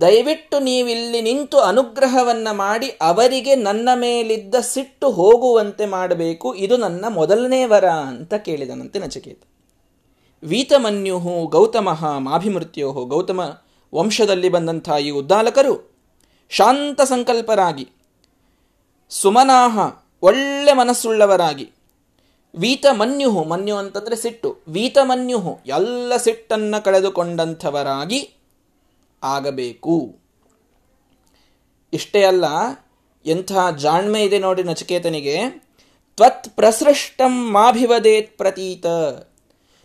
ದಯವಿಟ್ಟು 0.00 0.58
ನೀವಿಲ್ಲಿ 0.58 1.20
ನಿಂತು 1.20 1.58
ಅನುಗ್ರಹವನ್ನ 1.58 2.48
ಮಾಡಿ, 2.50 2.88
ಅವರಿಗೆ 3.00 3.54
ನನ್ನ 3.54 3.88
ಮೇಲಿದ್ದ 3.94 4.54
ಸಿಟ್ಟು 4.60 5.10
ಹೋಗುವಂತೆ 5.10 5.86
ಮಾಡಬೇಕು. 5.86 6.54
ಇದು 6.54 6.76
ನನ್ನ 6.76 7.04
ಮೊದಲನೇ 7.08 7.64
ವರ 7.64 7.88
ಅಂತ 7.88 8.34
ಕೇಳಿದನಂತೆ 8.34 8.98
ನಚಿಕೇತ. 8.98 9.42
ವೀತಮನ್ಯು 10.42 11.46
ಗೌತಮಃ 11.46 12.18
ಮಾಭಿಮೃತ್ಯೋ 12.18 12.92
ಗೌತಮ 12.92 13.40
ವಂಶದಲ್ಲಿ 13.94 14.48
ಬಂದಂಥ 14.48 14.88
ಈ 15.00 15.10
ಉದ್ದಾಲಕರು 15.10 15.74
ಶಾಂತ 16.50 17.00
ಸಂಕಲ್ಪರಾಗಿ 17.00 17.88
ಸುಮನಾಹ 19.10 19.78
ಒಳ್ಳೆ 20.22 20.72
ಮನಸ್ಸುಳ್ಳವರಾಗಿ, 20.72 21.72
ವೀತಮನ್ಯು, 22.54 23.44
ಮನ್ಯು 23.44 23.76
ಅಂತಂದರೆ 23.76 24.16
ಸಿಟ್ಟು, 24.16 24.56
ವೀತಮನ್ಯು 24.68 25.58
ಎಲ್ಲ 25.66 26.16
ಸಿಟ್ಟನ್ನು 26.16 26.84
ಕಳೆದುಕೊಂಡಂಥವರಾಗಿ 26.84 28.30
ಆಗಬೇಕು. 29.22 30.18
ಇಷ್ಟೇ 31.92 32.24
ಅಲ್ಲ, 32.24 32.44
ಎಂಥ 33.26 33.52
ಜಾಣ್ಮೆ 33.78 34.24
ಇದೆ 34.24 34.38
ನೋಡಿ 34.38 34.62
ನಚಿಕೇತನಿಗೆ, 34.62 35.36
ತ್ವತ್ 36.16 36.48
ಪ್ರಸೃಷ್ಟಂ 36.48 37.52
ಮಾಭಿವದೇತ್ 37.52 38.38
ಪ್ರತೀತ. 38.38 38.86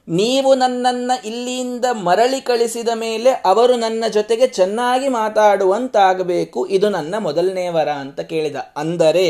ನೀವು 0.07 0.55
ನನ್ನನ್ನ 0.55 1.12
ಇಲ್ಲಿಂದ 1.25 1.85
ಮರಳಿ 1.91 2.41
ಕಳಿಸಿದ 2.41 2.89
ಮೇಲೆ 2.95 3.31
ಅವರು 3.31 3.75
ನನ್ನ 3.75 4.03
ಜೊತೆಗೆ 4.07 4.47
ಚೆನ್ನಾಗಿ 4.47 5.07
ಮಾತಾಡುವಂತಾಗಬೇಕು. 5.07 6.67
ಇದು 6.67 6.89
ನನ್ನ 6.89 7.15
ಮೊದಲನೇ 7.17 7.69
ವರ 7.69 7.89
ಅಂತ 7.89 8.19
ಕೇಳಿದ. 8.19 8.55
ಅಂದರೆ, 8.55 9.27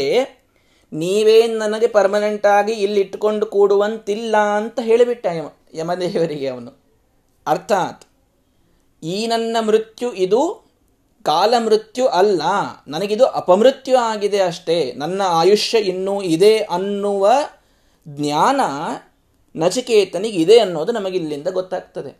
ನೀವೇನು 0.93 1.57
ನನಗೆ 1.57 1.87
ಪರ್ಮನೆಂಟ್ 1.87 2.45
ಆಗಿ 2.45 2.73
ಇಲ್ಲಿ 2.73 2.99
ಇಟ್ಟುಕೊಂಡು 3.01 3.45
ಕೂಡುವಂತಿಲ್ಲ 3.45 4.35
ಅಂತ 4.37 4.79
ಹೇಳಿಬಿಟ್ಟ 4.81 5.25
ಯಮದೇವರಿಗೆ 5.73 6.47
ಅವನು. 6.47 6.73
ಅರ್ಥಾತ್, 7.47 8.03
ಈ 9.03 9.27
ನನ್ನ 9.27 9.57
ಮೃತ್ಯು 9.61 10.11
ಇದು 10.11 10.41
ಕಾಲ 11.23 11.53
ಮೃತ್ಯು 11.65 12.07
ಅಲ್ಲ, 12.07 12.41
ನನಗಿದು 12.87 13.25
ಅಪಮೃತ್ಯು 13.25 13.97
ಆಗಿದೆ 13.97 14.39
ಅಷ್ಟೇ. 14.41 14.93
ನನ್ನ 14.97 15.21
ಆಯುಷ್ಯ 15.27 15.77
ಇನ್ನೂ 15.77 16.21
ಇದೆ 16.21 16.57
ಅನ್ನುವ 16.57 17.27
ಜ್ಞಾನ 18.07 18.61
ನಚಿಕೇತನಿಗೆ 19.55 20.37
ಇದೆ 20.43 20.57
ಅನ್ನೋದು 20.59 20.91
ನಮಗಿಲ್ಲಿಂದ 20.91 21.49
ಗೊತ್ತಾಗ್ತದೆ. 21.57 22.11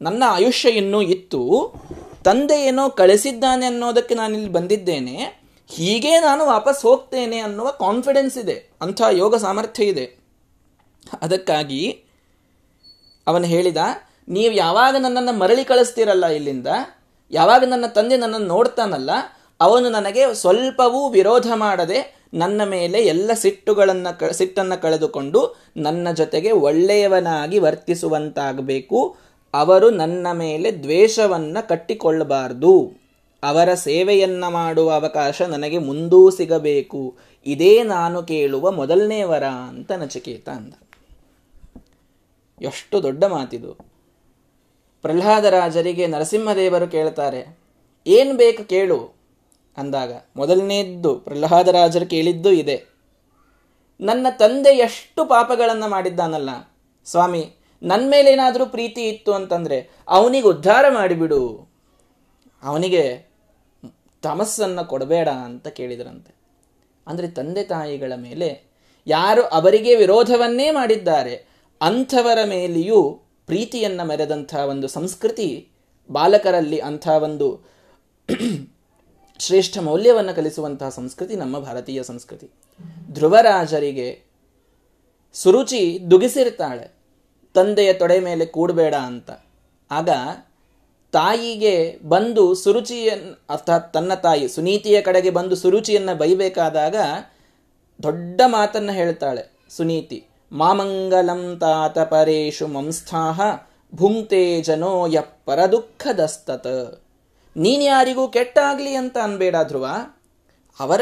ನನ್ನ 0.00 0.22
ಆಯುಷ್ಯ 0.36 0.70
ಇನ್ನೂ 0.80 1.00
ಇತ್ತು, 1.14 1.40
ತಂದೆ 2.26 2.56
ಏನೋ 2.68 2.84
ಕಳಿಸಿದ್ದಾನೆ 3.00 3.66
ಅನ್ನೋದಕ್ಕೆ 3.66 4.14
ನಾನಿಲ್ಲಿ 4.14 4.50
ಬಂದಿದ್ದೇನೆ, 4.56 5.16
ಹೀಗೆ 5.70 6.12
ನಾನು 6.20 6.42
ವಾಪಸ್ 6.46 6.80
ಹೋಗ್ತೇನೆ 6.84 7.38
ಅನ್ನುವ 7.38 7.68
ಕಾನ್ಫಿಡೆನ್ಸ್ 7.84 8.38
ಇದೆ, 8.38 8.56
ಅಂಥ 8.82 9.00
ಯೋಗ 9.22 9.36
ಸಾಮರ್ಥ್ಯ 9.36 9.84
ಇದೆ. 9.84 10.06
ಅದಕ್ಕಾಗಿ 11.22 11.82
ಅವನು 13.26 13.46
ಹೇಳಿದ, 13.54 13.82
ನೀವು 14.28 14.52
ಯಾವಾಗ 14.54 14.94
ನನ್ನನ್ನು 14.98 15.32
ಮರಳಿ 15.32 15.64
ಕಳಿಸ್ತೀರಲ್ಲ 15.64 16.26
ಇಲ್ಲಿಂದ, 16.38 16.68
ಯಾವಾಗ 17.30 17.62
ನನ್ನ 17.64 17.86
ತಂದೆ 17.96 18.16
ನನ್ನನ್ನು 18.16 18.50
ನೋಡ್ತಾನಲ್ಲ, 18.54 19.10
ಅವನು 19.60 19.88
ನನಗೆ 19.88 20.22
ಸ್ವಲ್ಪವೂ 20.34 21.00
ವಿರೋಧ 21.08 21.48
ಮಾಡದೆ 21.54 21.98
ನನ್ನ 22.34 22.60
ಮೇಲೆ 22.64 22.98
ಎಲ್ಲ 23.02 23.30
ಸಿಟ್ಟುಗಳನ್ನು 23.34 24.18
ಕ, 24.18 24.24
ಸಿಟ್ಟನ್ನು 24.24 24.82
ಕಳೆದುಕೊಂಡು 24.82 25.40
ನನ್ನ 25.76 26.08
ಜೊತೆಗೆ 26.12 26.52
ಒಳ್ಳೆಯವನಾಗಿ 26.52 27.58
ವರ್ತಿಸುವಂತಾಗಬೇಕು. 27.58 29.16
ಅವರು 29.54 29.90
ನನ್ನ 29.90 30.26
ಮೇಲೆ 30.32 30.72
ದ್ವೇಷವನ್ನು 30.72 31.68
ಕಟ್ಟಿಕೊಳ್ಳಬಾರ್ದು. 31.68 33.02
ಅವರ 33.42 33.74
ಸೇವೆಯನ್ನು 33.74 34.50
ಮಾಡುವ 34.50 34.92
ಅವಕಾಶ 34.92 35.42
ನನಗೆ 35.42 35.78
ಮುಂದೂ 35.78 36.30
ಸಿಗಬೇಕು. 36.30 37.16
ಇದೇ 37.46 37.82
ನಾನು 37.82 38.22
ಕೇಳುವ 38.22 38.70
ಮೊದಲನೇ 38.70 39.22
ವರ 39.22 39.44
ಅಂತ 39.44 39.92
ನಚಿಕೇತ 39.92 40.48
ಅಂದ. 40.48 40.72
ಎಷ್ಟು 42.60 43.02
ದೊಡ್ಡ 43.02 43.24
ಮಾತಿದು. 43.24 43.72
ಪ್ರಹ್ಲಾದರಾಜರಿಗೆ 45.04 46.06
ನರಸಿಂಹದೇವರು 46.06 46.88
ಕೇಳ್ತಾರೆ, 46.88 47.58
ಏನು 48.06 48.34
ಬೇಕು 48.36 48.64
ಕೇಳು. 48.64 49.21
ಅಂದಾಗ 49.76 50.12
ಮೊದಲನೇದ್ದು 50.36 51.14
ಪ್ರಹ್ಲಾದರಾಜರು 51.14 52.06
ಕೇಳಿದ್ದು 52.06 52.50
ಇದೆ. 52.52 52.76
ನನ್ನ 54.00 54.26
ತಂದೆ 54.38 54.72
ಎಷ್ಟು 54.78 55.24
ಪಾಪಗಳನ್ನು 55.24 55.88
ಮಾಡಿದ್ದಾನಲ್ಲ. 55.88 56.50
ಸ್ವಾಮಿ 57.04 57.42
ನನ್ನ 57.82 58.04
ಮೇಲೇನಾದರೂ 58.10 58.64
ಪ್ರೀತಿ 58.66 59.02
ಇತ್ತು 59.08 59.30
ಅಂತಂದರೆ 59.32 59.78
ಅವನಿಗೆ 60.08 60.46
ಉದ್ಧಾರ 60.46 60.84
ಮಾಡಿಬಿಡು. 60.88 61.40
ಅವನಿಗೆ 62.62 63.04
ತಮಸ್ಸನ್ನು 64.22 64.88
ಕೊಡಬೇಡ 64.88 65.28
ಅಂತ 65.28 65.68
ಕೇಳಿದ್ರಂತೆ. 65.68 66.32
ಅಂದರೆ 67.06 67.28
ತಂದೆ 67.28 67.62
ತಾಯಿಗಳ 67.64 68.12
ಮೇಲೆ 68.16 68.48
ಯಾರು 69.06 69.42
ಅವರಿಗೆ 69.42 69.92
ವಿರೋಧವನ್ನೇ 69.96 70.70
ಮಾಡಿದ್ದಾರೆ, 70.70 71.34
ಅಂಥವರ 71.80 72.38
ಮೇಲೆಯೂ 72.44 73.00
ಪ್ರೀತಿಯನ್ನು 73.46 74.04
ಮೆರೆದಂಥ 74.06 74.54
ಒಂದು 74.54 74.88
ಸಂಸ್ಕೃತಿ, 74.88 75.48
ಬಾಲಕರಲ್ಲಿ 76.10 76.78
ಅಂಥ 76.78 77.06
ಒಂದು 77.08 77.48
ಶ್ರೇಷ್ಠ 79.44 79.78
ಮೌಲ್ಯವನ್ನು 79.78 80.32
ಕಲಿಸುವಂತಹ 80.36 80.88
ಸಂಸ್ಕೃತಿ 80.88 81.34
ನಮ್ಮ 81.36 81.58
ಭಾರತೀಯ 81.58 82.00
ಸಂಸ್ಕೃತಿ. 82.02 82.46
ಧ್ರುವರಾಜರಿಗೆ 83.12 84.08
ಸುರುಚಿ 85.34 85.82
ದುಗಿಸಿರ್ತಾಳೆ, 86.10 86.86
ತಂದೆಯ 87.54 87.92
ತೊಡೆ 87.92 88.18
ಮೇಲೆ 88.20 88.44
ಕೂಡಬೇಡ 88.46 88.94
ಅಂತ. 89.10 89.30
ಆಗ 89.90 90.10
ತಾಯಿಗೆ 91.14 91.74
ಬಂದು 92.08 92.44
ಸುರುಚಿಯನ್ನು 92.54 93.32
ಅರ್ಥಾತ್ 93.50 93.88
ತನ್ನ 93.92 94.14
ತಾಯಿ, 94.14 94.46
ಸುನೀತಿಯ 94.48 94.98
ಕಡೆಗೆ 95.02 95.30
ಬಂದು 95.30 95.56
ಸುರುಚಿಯನ್ನು 95.56 96.14
ಬೈಬೇಕಾದಾಗ 96.18 96.96
ದೊಡ್ಡ 98.02 98.40
ಮಾತನ್ನು 98.46 98.92
ಹೇಳ್ತಾಳೆ 98.92 99.42
ಸುನೀತಿ, 99.76 100.18
ಮಾಮಂಗಲಂ 100.52 101.42
ತಾತ 101.60 101.98
ಪರೇಶು 102.12 102.66
ಮಂಸ್ಥಾಹ 102.66 103.40
ಭುಂಕ್ತೆ 103.94 104.44
ಜನೋ 104.62 104.92
ನೀನು 107.56 107.82
ಯಾರಿಗೂ 107.82 108.28
ಕೆಟ್ಟಾಗ್ಲಿ 108.28 108.94
ಅಂತ 108.94 109.18
ಅನ್ಬೇಡ 109.18 109.56
ಧ್ರುವ. 109.64 109.86
ಅವರ 110.80 111.00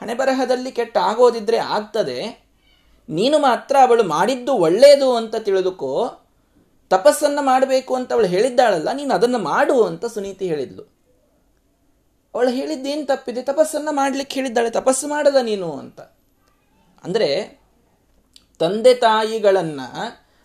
ಹಣೆಬರಹದಲ್ಲಿ 0.00 0.72
ಕೆಟ್ಟ 0.72 0.96
ಆಗೋದಿದ್ರೆ 0.98 1.56
ಆಗ್ತದೆ. 1.56 2.46
ನೀನು 3.08 3.38
ಮಾತ್ರ 3.38 3.76
ಅವಳು 3.82 4.04
ಮಾಡಿದ್ದು 4.04 4.54
ಒಳ್ಳೆಯದು 4.54 5.16
ಅಂತ 5.16 5.36
ತಿಳಿದುಕೋ. 5.36 6.18
ತಪಸ್ಸನ್ನು 6.90 7.42
ಮಾಡಬೇಕು 7.42 7.94
ಅಂತ 7.94 8.12
ಅವಳು 8.12 8.26
ಹೇಳಿದ್ದಾಳಲ್ಲ, 8.26 8.92
ನೀನು 8.92 9.14
ಅದನ್ನು 9.14 9.38
ಮಾಡು 9.38 9.84
ಅಂತ 9.84 10.06
ಸುನೀತಿ 10.06 10.48
ಹೇಳಿದ್ಲು. 10.48 10.82
ಅವಳು 12.34 12.50
ಹೇಳಿದ್ದೇನು 12.50 13.06
ತಪ್ಪಿದೆ? 13.06 13.42
ತಪಸ್ಸನ್ನು 13.42 13.92
ಮಾಡಲಿಕ್ಕೆ 13.92 14.34
ಹೇಳಿದ್ದಾಳೆ, 14.34 14.70
ತಪಸ್ಸು 14.70 15.08
ಮಾಡದ 15.08 15.36
ನೀನು 15.36 15.72
ಅಂತ. 15.72 16.00
ಅಂದರೆ, 17.04 17.60
ತಂದೆ 18.58 18.94
ತಾಯಿಗಳನ್ನ 18.94 19.80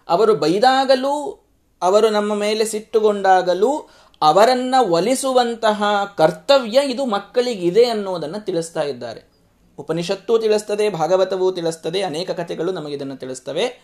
ಅವರು 0.09 0.35
ಬೈದಾಗಲೂ, 0.35 1.45
ಅವರು 1.81 2.09
ನಮ್ಮ 2.09 2.33
ಮೇಲೆ 2.35 2.65
ಸಿಟ್ಟುಗೊಂಡಾಗಲೂ 2.65 3.89
ಅವರನ್ನ 4.21 4.75
ಒಲಿಸುವಂತಹ 4.79 5.83
ಕರ್ತವ್ಯ 6.17 6.79
ಇದು 6.85 7.05
ಮಕ್ಕಳಿಗಿದೆ 7.05 7.85
ಅನ್ನೋದನ್ನು 7.85 8.45
ತಿಳಿಸ್ತಾ 8.45 8.81
ಇದ್ದಾರೆ. 8.81 9.31
ಉಪನಿಷತ್ತು 9.77 10.39
ತಿಳಿಸ್ತದೆ, 10.39 10.89
ಭಾಗವತವೂ 10.89 11.51
ತಿಳಿಸ್ತದೆ, 11.51 12.01
ಅನೇಕ 12.01 12.31
ಕಥೆಗಳು 12.31 12.71
ನಮಗಿದನ್ನು 12.71 13.17
ತಿಳಿಸ್ತವೆ. 13.17 13.81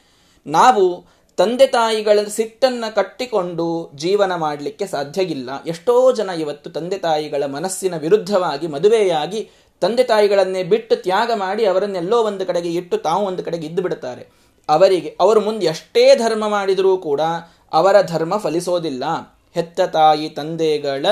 ನಾವು 0.47 1.05
ತಂದೆ 1.37 1.67
ತಾಯಿಗಳ 1.67 2.19
ಸಿಟ್ಟನ್ನ 2.27 2.85
ಕಟ್ಟಿಕೊಂಡು 2.95 3.91
ಜೀವನ 3.95 4.35
ಮಾಡಲಿಕ್ಕೆ 4.35 4.87
ಸಾಧ್ಯ 4.87 5.21
ಇಲ್ಲ. 5.21 5.49
ಎಷ್ಟೋ 5.65 6.11
ಜನ 6.11 6.29
ಇವತ್ತು 6.29 6.69
ತಂದೆ 6.69 6.97
ತಾಯಿಗಳ 6.97 7.45
ಮನಸ್ಸಿನ 7.45 7.97
ವಿರುದ್ಧವಾಗಿ, 7.97 8.67
ಮದುವೆಯಾಗಿ 8.67 9.49
ತಂದೆ 9.81 10.03
ತಾಯಿಗಳನ್ನೇ 10.03 10.63
ಬಿಟ್ಟು 10.63 10.95
ತ್ಯಾಗ 10.95 11.31
ಮಾಡಿ 11.35 11.65
ಅವರನ್ನೆಲ್ಲೋ 11.65 12.23
ಒಂದು 12.23 12.45
ಕಡೆಗೆ 12.45 12.69
ಇಟ್ಟು 12.69 12.97
ತಾವು 12.97 13.25
ಒಂದು 13.25 13.43
ಕಡೆಗೆ 13.43 13.67
ಇದ್ದು 13.67 13.81
ಬಿಡುತ್ತಾರೆ. 13.81 14.27
ಅವರಿಗೆ, 14.69 15.17
ಅವರು 15.19 15.41
ಮುಂದೆ 15.41 15.65
ಎಷ್ಟೇ 15.65 16.15
ಧರ್ಮ 16.15 16.47
ಮಾಡಿದರೂ 16.47 16.97
ಕೂಡ 16.97 17.21
ಅವರ 17.73 18.01
ಧರ್ಮ 18.01 18.37
ಫಲಿಸೋದಿಲ್ಲ. 18.37 19.03
ಹೆತ್ತ 19.57 19.81
ತಾಯಿ 19.81 20.29
ತಂದೆಗಳ 20.29 21.05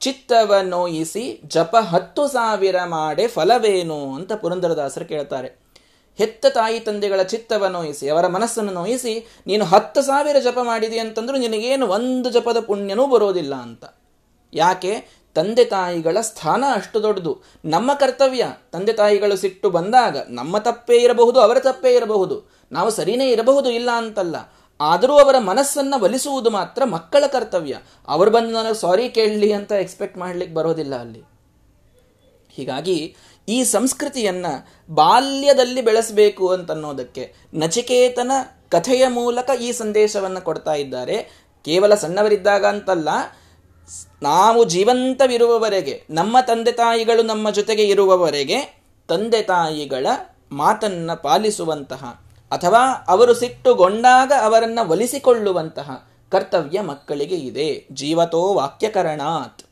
ಚಿತ್ತವ 0.00 0.54
ನೋಯಿಸಿ 0.62 1.40
ಜಪ 1.46 1.76
ಹತ್ತು 1.76 2.28
ಸಾವಿರ 2.28 2.76
ಮಾಡೆ 2.84 3.26
ಫಲವೇನು 3.26 4.14
ಅಂತ 4.14 4.32
ಪುರಂದರದಾಸರು 4.32 5.04
ಕೇಳ್ತಾರೆ. 5.04 5.48
ಹೆತ್ತ 6.18 6.46
ತಾಯಿ 6.46 6.80
ತಂದೆಗಳ 6.80 7.22
ಚಿತ್ತವ 7.22 7.66
ನೋಯಿಸಿ, 7.66 8.08
ಅವರ 8.08 8.26
ಮನಸ್ಸನ್ನು 8.26 8.72
ನೋಯಿಸಿ, 8.72 9.26
ನೀನು 9.46 9.64
ಹತ್ತು 9.64 10.02
ಸಾವಿರ 10.02 10.36
ಜಪ 10.38 10.58
ಮಾಡಿದಿ 10.62 10.98
ಅಂತಂದ್ರೂ 10.98 11.36
ನಿನಗೇನು 11.36 11.86
ಒಂದು 11.86 12.30
ಜಪದ 12.30 12.60
ಪುಣ್ಯನೂ 12.60 13.06
ಬರೋದಿಲ್ಲ 13.06 13.54
ಅಂತ. 13.54 13.84
ಯಾಕೆ? 14.54 15.06
ತಂದೆ 15.34 15.64
ತಾಯಿಗಳ 15.64 16.20
ಸ್ಥಾನ 16.20 16.64
ಅಷ್ಟು 16.74 17.02
ದೊಡ್ಡದು. 17.02 17.42
ನಮ್ಮ 17.64 17.94
ಕರ್ತವ್ಯ, 17.94 18.46
ತಂದೆ 18.72 18.92
ತಾಯಿಗಳು 18.92 19.36
ಸಿಟ್ಟು 19.36 19.70
ಬಂದಾಗ 19.70 20.16
ನಮ್ಮ 20.28 20.58
ತಪ್ಪೇ 20.58 20.96
ಇರಬಹುದು, 20.96 21.40
ಅವರ 21.40 21.58
ತಪ್ಪೇ 21.60 21.94
ಇರಬಹುದು. 21.94 22.58
ನಾವು 22.72 22.90
ಸರಿನೇ 22.90 23.30
ಇರಬಹುದು 23.30 23.70
ಇಲ್ಲ 23.70 23.90
ಅಂತಲ್ಲ. 23.90 24.36
ಆದರೂ 24.80 25.14
ಅವರ 25.14 25.36
ಮನಸ್ಸನ್ನು 25.38 26.02
ಒಲಿಸುವುದು 26.02 26.50
ಮಾತ್ರ 26.50 26.84
ಮಕ್ಕಳ 26.84 27.26
ಕರ್ತವ್ಯ. 27.26 27.76
ಅವರು 28.08 28.30
ಬಂದು 28.30 28.50
ನನಗೆ 28.50 28.80
ಸಾರಿ 28.80 29.08
ಕೇಳಲಿ 29.08 29.52
ಅಂತ 29.52 29.72
ಎಕ್ಸ್ಪೆಕ್ಟ್ 29.72 30.18
ಮಾಡ್ಲಿಕ್ಕೆ 30.18 30.54
ಬರೋದಿಲ್ಲ 30.54 30.94
ಅಲ್ಲಿ. 30.94 31.22
ಹೀಗಾಗಿ 32.50 33.16
ಈ 33.48 33.64
ಸಂಸ್ಕೃತಿಯನ್ನು 33.64 34.52
ಬಾಲ್ಯದಲ್ಲಿ 34.94 35.82
ಬೆಳೆಸಬೇಕು 35.82 36.48
ಅಂತನ್ನೋದಕ್ಕೆ 36.48 37.34
ನಚಿಕೇತನ 37.54 38.32
ಕಥೆಯ 38.70 39.08
ಮೂಲಕ 39.08 39.50
ಈ 39.60 39.72
ಸಂದೇಶವನ್ನು 39.72 40.40
ಕೊಡ್ತಾ 40.40 40.74
ಇದ್ದಾರೆ. 40.74 41.16
ಕೇವಲ 41.64 41.94
ಸಣ್ಣವರಿದ್ದಾಗ 41.94 42.66
ಅಂತಲ್ಲ, 42.66 43.08
ನಾವು 44.22 44.64
ಜೀವಂತವಿರುವವರೆಗೆ, 44.64 46.02
ನಮ್ಮ 46.10 46.36
ತಂದೆ 46.40 46.72
ತಾಯಿಗಳು 46.72 47.22
ನಮ್ಮ 47.22 47.50
ಜೊತೆಗೆ 47.50 47.84
ಇರುವವರೆಗೆ 47.84 48.58
ತಂದೆ 49.08 49.42
ತಾಯಿಗಳ 49.42 50.06
ಮಾತನ್ನ 50.52 51.14
ಪಾಲಿಸುವಂತಹ 51.14 52.27
ಅಥವಾ 52.50 53.04
ಅವರು 53.08 53.34
ಸಿಟ್ಟುಗೊಂಡಾಗ 53.34 54.32
ಅವರನ್ನು 54.42 54.88
ಒಲಿಸಿಕೊಳ್ಳುವಂತಹ 54.90 56.08
ಕರ್ತವ್ಯ 56.30 56.80
ಮಕ್ಕಳಿಗೆ 56.80 57.34
ಇದೆ. 57.34 57.86
ಜೀವತೋ 57.92 58.54
ವಾಕ್ಯಕರಣಾತ್. 58.54 59.62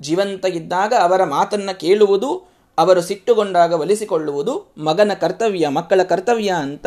ಜೀವಂತ 0.00 0.44
ಇದ್ದಾಗ 0.44 0.92
ಅವರ 1.00 1.24
ಮಾತನ್ನ 1.24 1.70
ಕೇಳುವುದು, 1.70 2.48
ಅವರು 2.78 3.00
ಸಿಟ್ಟುಗೊಂಡಾಗ 3.00 3.72
ಒಲಿಸಿಕೊಳ್ಳುವುದು 3.72 4.72
ಮಗನ 4.78 5.12
ಕರ್ತವ್ಯ, 5.20 5.68
ಮಕ್ಕಳ 5.68 6.02
ಕರ್ತವ್ಯ 6.02 6.50
ಅಂತ 6.50 6.86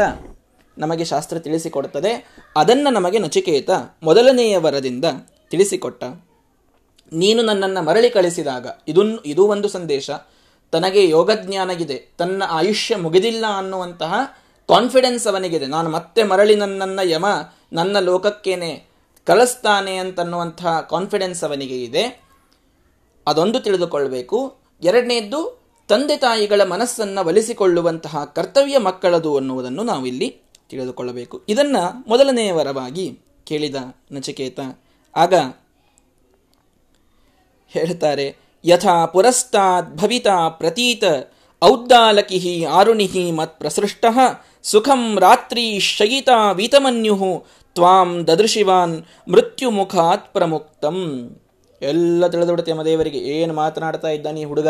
ನಮಗೆ 0.77 1.05
ಶಾಸ್ತ್ರ 1.05 1.39
ತಿಳಿಸಿಕೊಡ್ತದೆ. 1.39 2.35
ಅದನ್ನು 2.57 2.93
ನಮಗೆ 2.93 3.19
ನಚಿಕೇತ 3.19 3.69
ಮೊದಲನೆಯ 4.03 4.57
ವರದಿಂದ 4.57 5.05
ತಿಳಿಸಿಕೊಟ್ಟ. 5.49 6.03
ನೀನು 7.13 7.43
ನನ್ನನ್ನು 7.43 7.81
ಮರಳಿ 7.85 8.09
ಕಳಿಸಿದಾಗ 8.09 8.67
ಇದನ್ನು 8.87 9.17
ಇದು 9.17 9.47
ಒಂದು 9.47 9.69
ಸಂದೇಶ. 9.69 10.09
ತನಗೆ 10.71 11.09
ಯೋಗಜ್ಞಾನ 11.09 11.69
ಇದೆ. 11.69 12.09
ತನ್ನ 12.17 12.43
ಆಯುಷ್ಯ 12.49 12.95
ಮುಗಿದಿಲ್ಲ 12.95 13.45
ಅನ್ನುವಂತಹ 13.57 14.13
ಕಾನ್ಫಿಡೆನ್ಸ್ 14.69 15.27
ಅವನಿಗಿದೆ. 15.27 15.65
ನಾನು 15.65 15.89
ಮತ್ತೆ 15.89 16.23
ಮರಳಿ 16.23 16.55
ನನ್ನನ್ನ 16.55 16.99
ಯಮ, 17.03 17.25
ನನ್ನ 17.73 17.99
ಲೋಕಕ್ಕೇನೆ 17.99 18.85
ಕಳಿಸ್ತಾನೆ 19.27 19.95
ಅಂತನ್ನುವಂಥ 19.95 20.65
ಕಾನ್ಫಿಡೆನ್ಸ್ 20.89 21.43
ಅವನಿಗೆ 21.43 21.83
ಇದೆ. 21.83 22.23
ಅದೊಂದು 23.27 23.59
ತಿಳಿದುಕೊಳ್ಳಬೇಕು 23.59 24.57
ಎರಡನೇದ್ದು, 24.83 25.61
ತಂದೆ 25.87 26.17
ತಾಯಿಗಳ 26.17 26.63
ಮನಸ್ಸನ್ನು 26.63 27.27
ಒಲಿಸಿಕೊಳ್ಳುವಂತಹ 27.27 28.23
ಕರ್ತವ್ಯ 28.23 28.77
ಮಕ್ಕಳದು 28.77 29.37
ಅನ್ನುವುದನ್ನು 29.37 29.83
ನಾವಿಲ್ಲಿ 29.83 30.29
ತಿಳಿದುಕೊಳ್ಳಬೇಕು. 30.69 31.41
ಇದನ್ನು 31.49 32.03
ಮೊದಲನೆಯ 32.07 32.51
ವರವಾಗಿ 32.51 33.19
ಕೇಳಿದ 33.43 33.75
ನಚಿಕೇತ. 34.11 34.59
ಆಗ 35.15 35.33
ಹೇಳ್ತಾರೆ 37.69 38.37
ಯಥಾ 38.65 39.05
ಪುರಸ್ತಾತ್ 39.05 39.95
ಭವಿತಾ 39.95 40.49
ಪ್ರತೀತ 40.49 41.03
ಔದ್ದಾಲಕಿಹಿ 41.63 42.65
ಆರುಣಿಹಿ 42.65 43.31
ಮತ್ 43.31 43.59
ಪ್ರಸೃಷ್ಟ 43.59 44.05
ಸುಖಂ 44.63 45.19
ರಾತ್ರಿ 45.19 45.79
ಶಯಿತಾ 45.79 46.51
ವೀತಮನ್ಯು 46.51 47.15
ತ್ವಾಂ 47.75 48.27
ದದೃಶಿವಾನ್ 48.27 48.95
ಮೃತ್ಯುಮುಖಾತ್ 49.29 50.33
ಪ್ರಮುಕ್ತಂ. 50.33 50.97
ಎಲ್ಲ 51.81 52.27
ತಿಳಿದುಬಿಡುತ್ತೆ 52.27 52.71
ಯಮದೇವರಿಗೆ, 52.71 53.17
ಏನು 53.17 53.53
ಮಾತನಾಡ್ತಾ 53.53 54.09
ಇದ್ದಾನೆ 54.09 54.43
ಹುಡುಗ? 54.43 54.67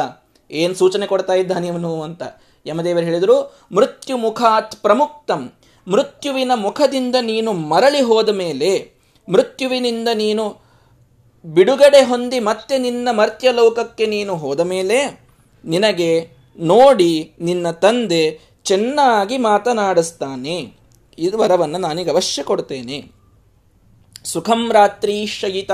ಏನು 0.52 0.73
ಸೂಚನೆ 0.73 1.08
ಕೊಡ್ತಾ 1.08 1.34
ಇದ್ದಾನೆ 1.34 1.67
ಇವನು 1.67 2.02
ಅಂತ 2.02 2.21
ಯಮದೇವರು 2.65 3.06
ಹೇಳಿದರು 3.06 3.38
ಮೃತ್ಯು 3.71 4.17
ಮುಖಾತ್ 4.17 4.75
ಪ್ರಮುಕ್ತಂ. 4.75 5.54
ಮೃತ್ಯುವಿನ 5.88 6.52
ಮುಖದಿಂದ 6.56 7.15
ನೀನು 7.21 7.54
ಮರಳಿ 7.54 8.02
ಹೋದ 8.02 8.30
ಮೇಲೆ, 8.30 8.71
ಮೃತ್ಯುವಿನಿಂದ 9.30 10.08
ನೀನು 10.13 10.45
ಬಿಡುಗಡೆ 11.45 12.02
ಹೊಂದಿ 12.02 12.39
ಮತ್ತೆ 12.39 12.78
ನಿನ್ನ 12.78 13.08
ಮರ್ತ್ಯ 13.12 13.52
ಲೋಕಕ್ಕೆ 13.52 14.06
ನೀನು 14.06 14.36
ಹೋದ 14.36 14.60
ಮೇಲೆ, 14.60 14.99
ನಿನಗೆ 15.65 16.12
ನೋಡಿ 16.60 17.34
ನಿನ್ನ 17.41 17.71
ತಂದೆ 17.71 18.49
ಚೆನ್ನಾಗಿ 18.70 19.38
ಮಾತನಾಡಿಸ್ತಾನೆ. 19.38 20.74
ಇದು 21.18 21.38
ವರವನ್ನು 21.38 21.78
ನಾನೀಗ 21.78 22.10
ಅವಶ್ಯ 22.10 22.44
ಕೊಡ್ತೇನೆ. 22.44 23.12
ಸುಖಂ 24.26 24.72
ರಾತ್ರಿ 24.74 25.26
ಶಯಿತ. 25.26 25.72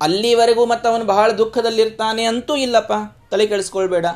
ಅಲ್ಲಿವರೆಗೂ 0.00 0.66
ಮತ್ತು 0.66 0.88
ಅವನು 0.88 1.04
ಬಹಳ 1.04 1.32
ದುಃಖದಲ್ಲಿರ್ತಾನೆ 1.32 2.24
ಅಂತೂ 2.24 2.56
ಇಲ್ಲಪ್ಪ. 2.56 2.92
ತಲೆ 3.30 3.46
ಕೆಡಿಸ್ಕೊಳ್ಬೇಡ. 3.46 4.06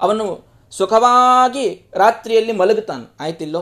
ಅವನು 0.00 0.44
ಸುಖವಾಗಿ 0.70 1.82
ರಾತ್ರಿಯಲ್ಲಿ 1.94 2.52
ಮಲಗುತ್ತಾನೆ. 2.52 3.10
ಆಯ್ತಿಲ್ಲೋ? 3.20 3.60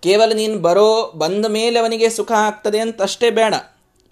ಕೇವಲ 0.00 0.32
ನೀನು 0.32 0.58
ಬರೋ, 0.58 1.12
ಬಂದ 1.14 1.46
ಮೇಲೆ 1.46 1.78
ಅವನಿಗೆ 1.78 2.10
ಸುಖ 2.10 2.32
ಆಗ್ತದೆ 2.32 2.78
ಅಂತ 2.78 3.02
ಅಷ್ಟೇ 3.02 3.30
ಬೇಡ. 3.30 3.54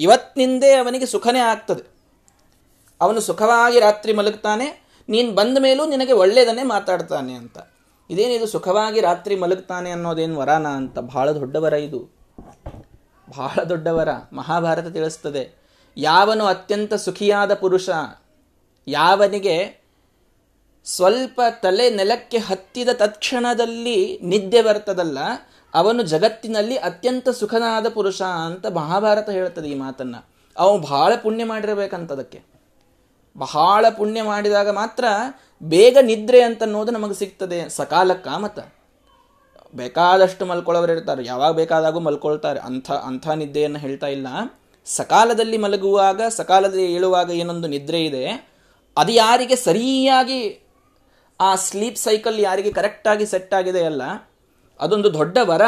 ಇವತ್ತಿನಿಂದೇ 0.00 0.72
ಅವನಿಗೆ 0.72 1.06
ಸುಖನೇ 1.06 1.38
ಆಗ್ತದೆ. 1.38 1.90
ಅವನು 3.00 3.20
ಸುಖವಾಗಿ 3.20 3.80
ರಾತ್ರಿ 3.80 4.12
ಮಲಗ್ತಾನೆ 4.12 4.84
ನೀನು 5.08 5.32
ಬಂದ 5.32 5.58
ಮೇಲೂ 5.58 5.86
ನಿನಗೆ 5.86 6.12
ಒಳ್ಳೆಯದನ್ನೇ 6.12 6.62
ಮಾತಾಡ್ತಾನೆ 6.62 7.32
ಅಂತ. 7.32 7.58
ಇದೇನಿದು 8.10 8.46
ಸುಖವಾಗಿ 8.46 9.00
ರಾತ್ರಿ 9.00 9.36
ಮಲಗ್ತಾನೆ 9.36 9.90
ಅನ್ನೋದೇನು 9.90 10.38
ವರಾನ 10.38 10.66
ಅಂತ? 10.68 10.98
ಬಹಳ 10.98 11.30
ದೊಡ್ಡವರ 11.30 11.72
ಇದು. 11.72 12.00
ಬಹಳ 13.28 13.62
ದೊಡ್ಡವರ 13.64 14.08
ಮಹಾಭಾರತ 14.32 14.86
ತಿಳಿಸ್ತದೆ. 14.86 15.44
ಯಾವನು 15.96 16.44
ಅತ್ಯಂತ 16.44 16.94
ಸುಖಿಯಾದ 16.94 17.54
ಪುರುಷ, 17.54 17.88
ಯಾವನಿಗೆ 18.88 19.56
ಸ್ವಲ್ಪ 20.84 21.40
ತಲೆ 21.62 21.90
ನೆಲಕ್ಕೆ 21.90 22.38
ಹತ್ತಿದ 22.38 22.88
ತತ್ಕ್ಷಣದಲ್ಲಿ 22.92 24.18
ನಿದ್ದೆ 24.22 24.62
ಬರ್ತದಲ್ಲ, 24.62 25.18
ಅವನು 25.74 26.02
ಜಗತ್ತಿನಲ್ಲಿ 26.02 26.76
ಅತ್ಯಂತ 26.76 27.28
ಸುಖನಾದ 27.28 27.88
ಪುರುಷ 27.88 28.22
ಅಂತ 28.22 28.66
ಮಹಾಭಾರತ 28.66 29.30
ಹೇಳ್ತದೆ 29.30 29.68
ಈ 29.68 29.74
ಮಾತನ್ನು. 29.74 30.20
ಅವನು 30.58 30.82
ಬಹಳ 30.82 31.12
ಪುಣ್ಯ 31.16 31.44
ಮಾಡಿರಬೇಕಂತದಕ್ಕೆ. 31.44 32.40
ಬಹಳ 33.36 33.86
ಪುಣ್ಯ 33.88 34.22
ಮಾಡಿದಾಗ 34.22 34.70
ಮಾತ್ರ 34.70 35.04
ಬೇಗ 35.62 35.98
ನಿದ್ರೆ 36.00 36.42
ಅಂತ 36.42 36.62
ಅನ್ನೋದು 36.62 36.92
ನಮಗೆ 36.92 37.14
ಸಿಗ್ತದೆ. 37.14 37.68
ಸಕಾಲ 37.68 38.12
ಕಾಮತ 38.12 38.58
ಬೇಕಾದಷ್ಟು 39.74 40.46
ಮಲ್ಕೊಳ್ಳೋರು 40.46 40.92
ಇರ್ತಾರೆ. 40.92 41.24
ಯಾವಾಗ 41.24 41.52
ಬೇಕಾದಾಗೂ 41.54 42.00
ಮಲ್ಕೊಳ್ತಾರೆ. 42.00 42.60
ಅಂಥ 42.60 42.90
ಅಂಥ 42.90 43.28
ನಿದ್ದೆಯನ್ನು 43.28 43.78
ಹೇಳ್ತಾ 43.78 44.06
ಇಲ್ಲ. 44.06 44.26
ಸಕಾಲದಲ್ಲಿ 44.84 45.58
ಮಲಗುವಾಗ, 45.58 46.20
ಸಕಾಲದಲ್ಲಿ 46.28 46.94
ಏಳುವಾಗ 46.94 47.30
ಏನೊಂದು 47.30 47.68
ನಿದ್ರೆ 47.68 48.04
ಇದೆ. 48.04 48.48
ಅದು 48.98 49.12
ಯಾರಿಗೆ 49.12 49.56
ಸರಿಯಾಗಿ, 49.56 50.66
ಆ 51.40 51.54
ಸ್ಲೀಪ್ 51.54 51.96
ಸೈಕಲ್ 51.96 52.40
ಯಾರಿಗೆ 52.40 52.72
ಕರೆಕ್ಟಾಗಿ 52.72 53.26
ಸೆಟ್ 53.26 53.54
ಆಗಿದೆ 53.54 53.84
ಅಲ್ಲ, 53.84 54.02
ಅದೊಂದು 54.80 55.14
ದೊಡ್ಡ 55.14 55.38
ವರ. 55.42 55.62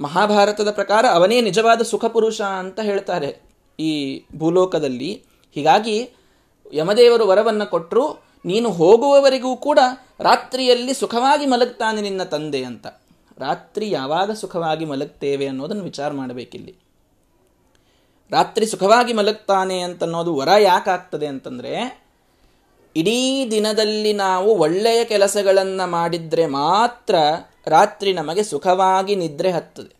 ಮಹಾಭಾರತದ 0.00 0.70
ಪ್ರಕಾರ 0.70 1.04
ಅವನೇ 1.12 1.40
ನಿಜವಾದ 1.40 1.82
ಸುಖ 1.82 2.04
ಪುರುಷ 2.04 2.40
ಅಂತ 2.40 2.80
ಹೇಳ್ತಾರೆ 2.80 3.40
ಈ 3.80 4.24
ಭೂಲೋಕದಲ್ಲಿ. 4.36 5.24
ಹೀಗಾಗಿ 5.54 6.10
ಯಮದೇವರು 6.72 7.26
ವರವನ್ನು 7.26 7.70
ಕೊಟ್ಟರು 7.70 8.23
ನೀನು 8.44 8.70
ಹೋಗುವವರೆಗೂ 8.70 9.56
ಕೂಡ 9.56 9.78
ರಾತ್ರಿಯಲ್ಲಿ 10.20 10.94
ಸುಖವಾಗಿ 10.94 11.46
ಮಲಗ್ತಾನೆ 11.46 12.00
ನಿನ್ನ 12.00 12.22
ತಂದೆ 12.22 12.64
ಅಂತ. 12.64 12.86
ರಾತ್ರಿ 13.38 13.90
ಯಾವಾಗ 13.90 14.30
ಸುಖವಾಗಿ 14.30 14.84
ಮಲಗ್ತೇವೆ 14.84 15.46
ಅನ್ನೋದನ್ನು 15.46 15.82
ವಿಚಾರ 15.82 16.12
ಮಾಡಬೇಕಿಲ್ಲಿ. 16.12 16.76
ರಾತ್ರಿ 18.30 18.66
ಸುಖವಾಗಿ 18.66 19.12
ಮಲಗ್ತಾನೆ 19.12 19.80
ಅಂತನ್ನೋದು 19.80 20.34
ವರ 20.34 20.48
ಯಾಕಾಗ್ತದೆ 20.58 21.26
ಅಂತಂದರೆ, 21.26 22.04
ಇಡೀ 22.96 23.50
ದಿನದಲ್ಲಿ 23.50 24.12
ನಾವು 24.12 24.54
ಒಳ್ಳೆಯ 24.54 25.04
ಕೆಲಸಗಳನ್ನು 25.04 25.90
ಮಾಡಿದರೆ 25.90 26.46
ಮಾತ್ರ 26.46 27.14
ರಾತ್ರಿ 27.66 28.12
ನಮಗೆ 28.12 28.42
ಸುಖವಾಗಿ 28.42 29.16
ನಿದ್ರೆ 29.16 29.50
ಹತ್ತದೆ. 29.50 29.96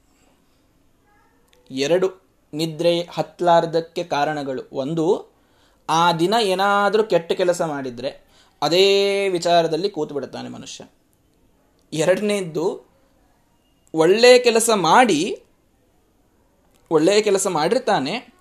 ಎರಡು 1.70 2.22
ನಿದ್ರೆ 2.54 3.00
ಹತ್ತಲಾರ್ದಕ್ಕೆ 3.00 4.04
ಕಾರಣಗಳು. 4.04 4.62
ಒಂದು, 4.72 5.32
ಆ 5.88 6.12
ದಿನ 6.12 6.34
ಏನಾದರೂ 6.40 7.04
ಕೆಟ್ಟ 7.04 7.32
ಕೆಲಸ 7.32 7.62
ಮಾಡಿದರೆ 7.62 8.23
ಅದೇ 8.62 9.28
ವಿಚಾರದಲ್ಲಿ 9.28 9.90
ಕೂತು 9.90 10.14
ಬಿಡುತ್ತಾನೆ 10.14 10.48
ಮನುಷ್ಯ. 10.48 10.84
ಎರಡನೇದ್ದು 11.92 12.94
ಒಳ್ಳೆಯ 13.94 14.38
ಕೆಲಸ 14.38 14.70
ಮಾಡಿ, 14.74 15.42
ಒಳ್ಳೆಯ 16.90 17.22
ಕೆಲಸ 17.22 17.46
ಮಾಡಿರ್ತಾನೆ, 17.46 18.34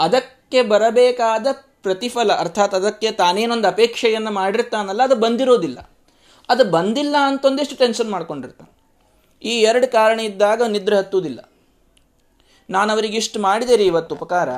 ಅದಕ್ಕೆ 0.00 0.62
ಬರಬೇಕಾದ 0.62 1.46
ಪ್ರತಿಫಲ, 1.82 2.32
ಅರ್ಥಾತ್ 2.32 2.74
ಅದಕ್ಕೆ 2.74 3.10
ತಾನೇನೊಂದು 3.10 3.68
ಅಪೇಕ್ಷೆಯನ್ನು 3.68 4.30
ಮಾಡಿರ್ತಾನಲ್ಲ, 4.30 5.02
ಅದು 5.02 5.16
ಬಂದಿರೋದಿಲ್ಲ. 5.16 5.90
ಅದು 6.48 6.64
ಬಂದಿಲ್ಲ 6.64 7.16
ಅಂತೊಂದಿಷ್ಟು 7.24 7.76
ಟೆನ್ಷನ್ 7.76 8.10
ಮಾಡ್ಕೊಂಡಿರ್ತಾನೆ. 8.10 8.76
ಈ 9.42 9.60
ಎರಡು 9.60 9.92
ಕಾರಣ 9.92 10.20
ಇದ್ದಾಗ 10.20 10.62
ನಿದ್ರೆ 10.62 10.96
ಹತ್ತುವುದಿಲ್ಲ. 10.96 11.50
ನಾನು 12.70 12.92
ಅವರಿಗೆ 12.92 13.16
ಇಷ್ಟು 13.16 13.40
ಮಾಡಿದೆ 13.40 13.76
ರೀ 13.76 13.84
ಇವತ್ತು 13.84 14.14
ಉಪಕಾರ. 14.14 14.48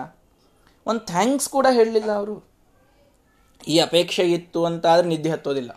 ಒಂದು 0.86 1.00
ಥ್ಯಾಂಕ್ಸ್ 1.00 1.48
ಕೂಡ 1.48 1.66
ಹೇಳಲಿಲ್ಲ 1.72 2.12
ಅವರು. 2.12 2.57
ಈ 3.66 3.76
ಅಪೇಕ್ಷೆ 3.78 4.24
ಇತ್ತು 4.32 4.60
ಅಂತಾದರೆ 4.64 5.06
ನಿದ್ದೆ 5.06 5.30
ಹತ್ತೋದಿಲ್ಲ. 5.30 5.70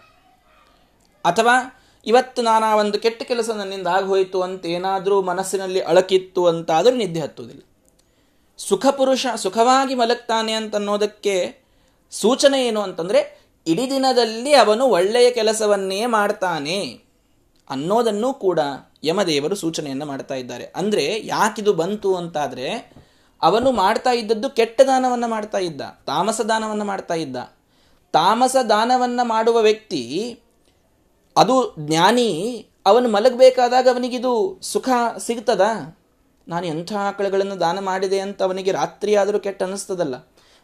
ಅಥವಾ 1.25 1.55
ಇವತ್ತು 2.05 2.41
ನಾನು 2.41 2.67
ಒಂದು 2.77 2.97
ಕೆಟ್ಟ 2.99 3.23
ಕೆಲಸ 3.23 3.49
ನನ್ನಿಂದ 3.49 3.87
ಆಗೋಯಿತು 3.87 4.41
ಅಂತ 4.41 4.65
ಏನಾದರೂ 4.65 5.21
ಮನಸ್ಸಿನಲ್ಲಿ 5.21 5.81
ಅಳಕಿತ್ತು 5.81 6.45
ಅಂತಾದರೂ 6.45 6.95
ನಿದ್ದೆ 6.95 7.19
ಹತ್ತೋದಿಲ್ಲ. 7.19 7.61
ಸುಖ 8.59 8.85
ಪುರುಷ 8.87 9.25
ಸುಖವಾಗಿ 9.35 9.95
ಮಲಗ್ತಾನೆ 9.95 10.53
ಅಂತ 10.53 10.75
ಅನ್ನೋದಕ್ಕೆ 10.75 11.35
ಸೂಚನೆ 12.11 12.67
ಏನು 12.67 12.81
ಅಂತಂದರೆ 12.81 13.19
ಇಡೀ 13.67 13.85
ದಿನದಲ್ಲಿ 13.89 14.53
ಅವನು 14.53 14.83
ಒಳ್ಳೆಯ 14.87 15.31
ಕೆಲಸವನ್ನೇ 15.31 16.05
ಮಾಡ್ತಾನೆ 16.05 16.79
ಅನ್ನೋದನ್ನು 17.69 18.33
ಕೂಡ 18.33 18.59
ಯಮದೇವರು 19.03 19.55
ಸೂಚನೆಯನ್ನು 19.55 20.05
ಮಾಡ್ತಾ 20.05 20.35
ಇದ್ದಾರೆ. 20.35 20.65
ಅಂದರೆ 20.75 21.05
ಯಾಕಿದು 21.25 21.73
ಬಂತು 21.73 22.15
ಅಂತಾದರೆ 22.15 22.67
ಅವನು 23.41 23.71
ಮಾಡ್ತಾ 23.71 24.11
ಇದ್ದದ್ದು 24.11 24.49
ಕೆಟ್ಟ 24.49 24.81
ದಾನವನ್ನು 24.81 25.27
ಮಾಡ್ತಾ 25.27 25.57
ಇದ್ದ, 25.57 25.81
ತಾಮಸ 26.05 26.41
ದಾನವನ್ನು 26.41 26.85
ಮಾಡ್ತಾ 26.85 27.13
ಇದ್ದ. 27.13 27.37
ತಾಮಸ 28.13 28.55
ದಾನವನ್ನು 28.69 29.23
ಮಾಡುವ 29.25 29.57
ವ್ಯಕ್ತಿ, 29.61 30.01
ಅದು 31.37 31.75
ಜ್ಞಾನಿ, 31.79 32.29
ಅವನು 32.85 33.09
ಮಲಗಬೇಕಾದಾಗ 33.09 33.87
ಅವನಿಗಿದು 33.91 34.59
ಸುಖ 34.61 34.89
ಸಿಗ್ತದ? 35.17 35.61
ನಾನು 36.47 36.65
ಎಂಥ 36.65 36.93
ಆಕಳುಗಳನ್ನು 36.93 37.59
ದಾನ 37.59 37.79
ಮಾಡಿದೆ 37.79 38.19
ಅಂತ 38.19 38.43
ಅವನಿಗೆ 38.43 38.71
ರಾತ್ರಿ 38.71 39.15
ಆದರೂ 39.15 39.39
ಕೆಟ್ಟ 39.39 39.63
ಅನ್ನಿಸ್ತದಲ್ಲ 39.63 40.15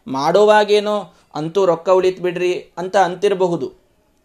ಮಾಡೋವಾಗೇನೋ 0.06 1.14
ಅಂತೂ 1.34 1.66
ರೊಕ್ಕ 1.66 1.88
ಉಳಿತು 1.88 2.22
ಬಿಡ್ರಿ 2.22 2.52
ಅಂತ 2.78 2.96
ಅಂತಿರಬಹುದು. 2.96 3.66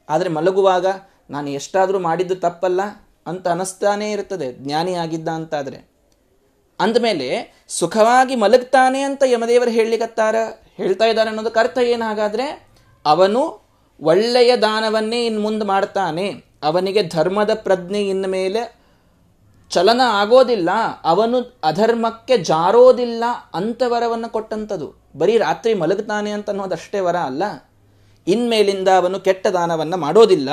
ಆದರೆ 0.09 0.29
ಮಲಗುವಾಗ 0.29 0.85
ನಾನು 1.29 1.49
ಎಷ್ಟಾದರೂ 1.49 1.99
ಮಾಡಿದ್ದು 1.99 2.35
ತಪ್ಪಲ್ಲ 2.35 2.81
ಅಂತ 3.27 3.47
ಅನ್ನಿಸ್ತಾನೇ 3.47 4.11
ಇರ್ತದೆ, 4.11 4.53
ಜ್ಞಾನಿ 4.53 4.93
ಆಗಿದ್ದ 4.93 5.29
ಅಂತಾದರೆ. 5.29 5.79
ಅಂದಮೇಲೆ 6.79 7.27
ಸುಖವಾಗಿ 7.67 8.35
ಮಲಗ್ತಾನೆ 8.35 9.01
ಅಂತ 9.01 9.23
ಯಮದೇವರು 9.25 9.69
ಹೇಳಲಿಕ್ಕತ್ತಾರ 9.69 10.35
ಹೇಳ್ತಾ 10.77 11.05
ಇದ್ದಾರೆ 11.05 11.29
ಅನ್ನೋದಕ್ಕೆ 11.29 11.59
ಅರ್ಥ 11.59 11.77
ಏನಾಗಾದ್ರೆ 11.77 12.72
ಅವನು 13.05 13.63
ಒಳ್ಳೆಯ 14.01 14.57
ದಾನವನ್ನೇ 14.57 15.25
ಇನ್ನು 15.25 15.41
ಮುಂದೆ 15.41 15.65
ಮಾಡ್ತಾನೆ. 15.65 16.43
ಅವನಿಗೆ 16.63 17.03
ಧರ್ಮದ 17.03 17.49
ಪ್ರಜ್ಞೆ 17.53 18.07
ಇನ್ನ 18.07 18.25
ಮೇಲೆ 18.27 18.83
ಚಲನ 19.69 20.01
ಆಗೋದಿಲ್ಲ. 20.05 20.69
ಅವನು 21.03 21.59
ಅಧರ್ಮಕ್ಕೆ 21.63 22.37
ಜಾರೋದಿಲ್ಲ 22.37 23.23
ಅಂತ 23.53 23.83
ವರವನ್ನು 23.87 24.29
ಕೊಟ್ಟಂಥದ್ದು 24.29 24.93
ಬರೀ 25.15 25.37
ರಾತ್ರಿ 25.37 25.73
ಮಲಗ್ತಾನೆ 25.73 26.31
ಅಂತ 26.31 26.49
ಅನ್ನೋದಷ್ಟೇ 26.49 26.99
ವರ 26.99 27.15
ಅಲ್ಲ. 27.15 27.43
ಇನ್ಮೇಲಿಂದ 28.27 28.87
ಅವನು 28.87 29.19
ಕೆಟ್ಟ 29.19 29.47
ದಾನವನ್ನು 29.47 29.97
ಮಾಡೋದಿಲ್ಲ. 29.97 30.49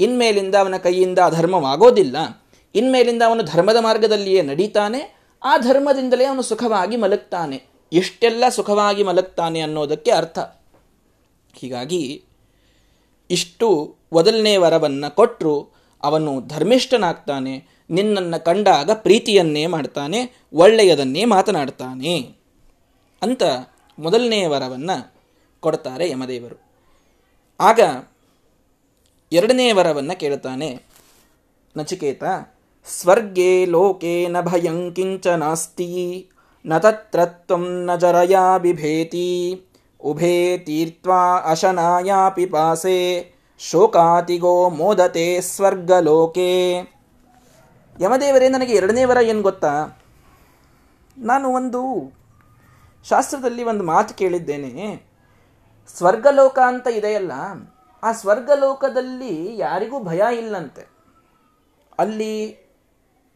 ಇನ್ಮೇಲಿಂದ 0.00 0.54
ಅವನ 0.54 0.76
ಕೈಯಿಂದ 0.76 1.18
ಅಧರ್ಮವಾಗೋದಿಲ್ಲ. 1.18 2.42
ಇನ್ಮೇಲಿಂದ 2.74 3.22
ಅವನು 3.26 3.42
ಧರ್ಮದ 3.42 3.76
ಮಾರ್ಗದಲ್ಲಿಯೇ 3.80 4.42
ನಡೀತಾನೆ. 4.42 5.16
ಆ 5.44 5.56
ಧರ್ಮದಿಂದಲೇ 5.56 6.24
ಅವನು 6.24 6.42
ಸುಖವಾಗಿ 6.42 6.96
ಮಲಗ್ತಾನೆ. 6.96 7.62
ಎಷ್ಟೆಲ್ಲ 7.92 8.44
ಸುಖವಾಗಿ 8.48 9.02
ಮಲಗ್ತಾನೆ 9.02 9.60
ಅನ್ನೋದಕ್ಕೆ 9.60 10.10
ಅರ್ಥ. 10.10 10.38
ಹೀಗಾಗಿ 11.58 12.02
ಇಷ್ಟು 13.30 13.68
ಮೊದಲನೇ 14.12 14.54
ವರವನ್ನು 14.56 15.08
ಕೊಟ್ಟರು 15.14 15.54
ಅವನು 16.02 16.32
ಧರ್ಮಿಷ್ಠನಾಗ್ತಾನೆ, 16.48 17.54
ನಿನ್ನನ್ನು 17.90 18.38
ಕಂಡಾಗ 18.44 18.90
ಪ್ರೀತಿಯನ್ನೇ 18.94 19.66
ಮಾಡ್ತಾನೆ, 19.66 20.20
ಒಳ್ಳೆಯದನ್ನೇ 20.52 21.22
ಮಾತನಾಡ್ತಾನೆ 21.24 22.16
ಅಂತ 23.22 23.42
ಮೊದಲನೇ 23.98 24.40
ವರವನ್ನು 24.46 24.96
ಕೊಡ್ತಾರೆ 25.62 26.06
ಯಮದೇವರು. 26.10 26.56
ಆಗ 27.60 27.80
ಎರಡನೇ 29.32 29.66
ವರವನ್ನು 29.72 30.14
ಕೇಳ್ತಾನೆ 30.18 30.68
ನಚಿಕೇತ, 31.76 32.24
ಸ್ವರ್ಗೇ 32.86 33.52
ಲೋಕೆ 33.66 34.16
ನ 34.28 34.40
ಭಯಂ 34.40 34.78
ಕಿಂಚ 34.94 35.26
ನಾಸ್ತಿ, 35.26 35.90
ನ 36.64 36.78
ತತ್ರತ್ವಂ 36.78 37.64
ನ 37.86 37.96
ಜರಯಾ 37.96 38.44
ಬಿಭೇತಿ 38.58 39.28
ಉಭೇ 40.04 40.58
ತೀರ್ತ್ವಾ 40.58 41.40
ಅಶನಾಯಾ 41.50 42.28
ಪಿಪಾಸೆ 42.28 42.98
ಶೋಕಾತಿಗೋ 43.58 44.68
ಮೋದತೆ 44.70 45.40
ಸ್ವರ್ಗಲೋಕೆ 45.40 46.52
ಯಮದೇವರೇ 48.00 48.48
ನನಗೆ 48.48 48.72
ಎರಡನೇ 48.72 49.04
ವರ 49.04 49.16
ಏನು 49.22 49.42
ಗೊತ್ತಾ? 49.42 50.02
ನಾನು 51.18 51.48
ಒಂದು 51.48 51.80
ಶಾಸ್ತ್ರದಲ್ಲಿ 53.04 53.64
ಒಂದು 53.64 53.84
ಮಾತು 53.84 54.14
ಕೇಳಿದ್ದೇನೆ. 54.14 55.06
ಸ್ವರ್ಗಲೋಕ 55.96 56.58
ಅಂತ 56.58 56.86
ಇದೆಯಲ್ಲ, 56.86 57.32
ಆ 58.02 58.12
ಸ್ವರ್ಗಲೋಕದಲ್ಲಿ 58.12 59.58
ಯಾರಿಗೂ 59.58 60.00
ಭಯ 60.00 60.22
ಇಲ್ಲಂತೆ. 60.38 60.84
ಅಲ್ಲಿ 61.98 62.34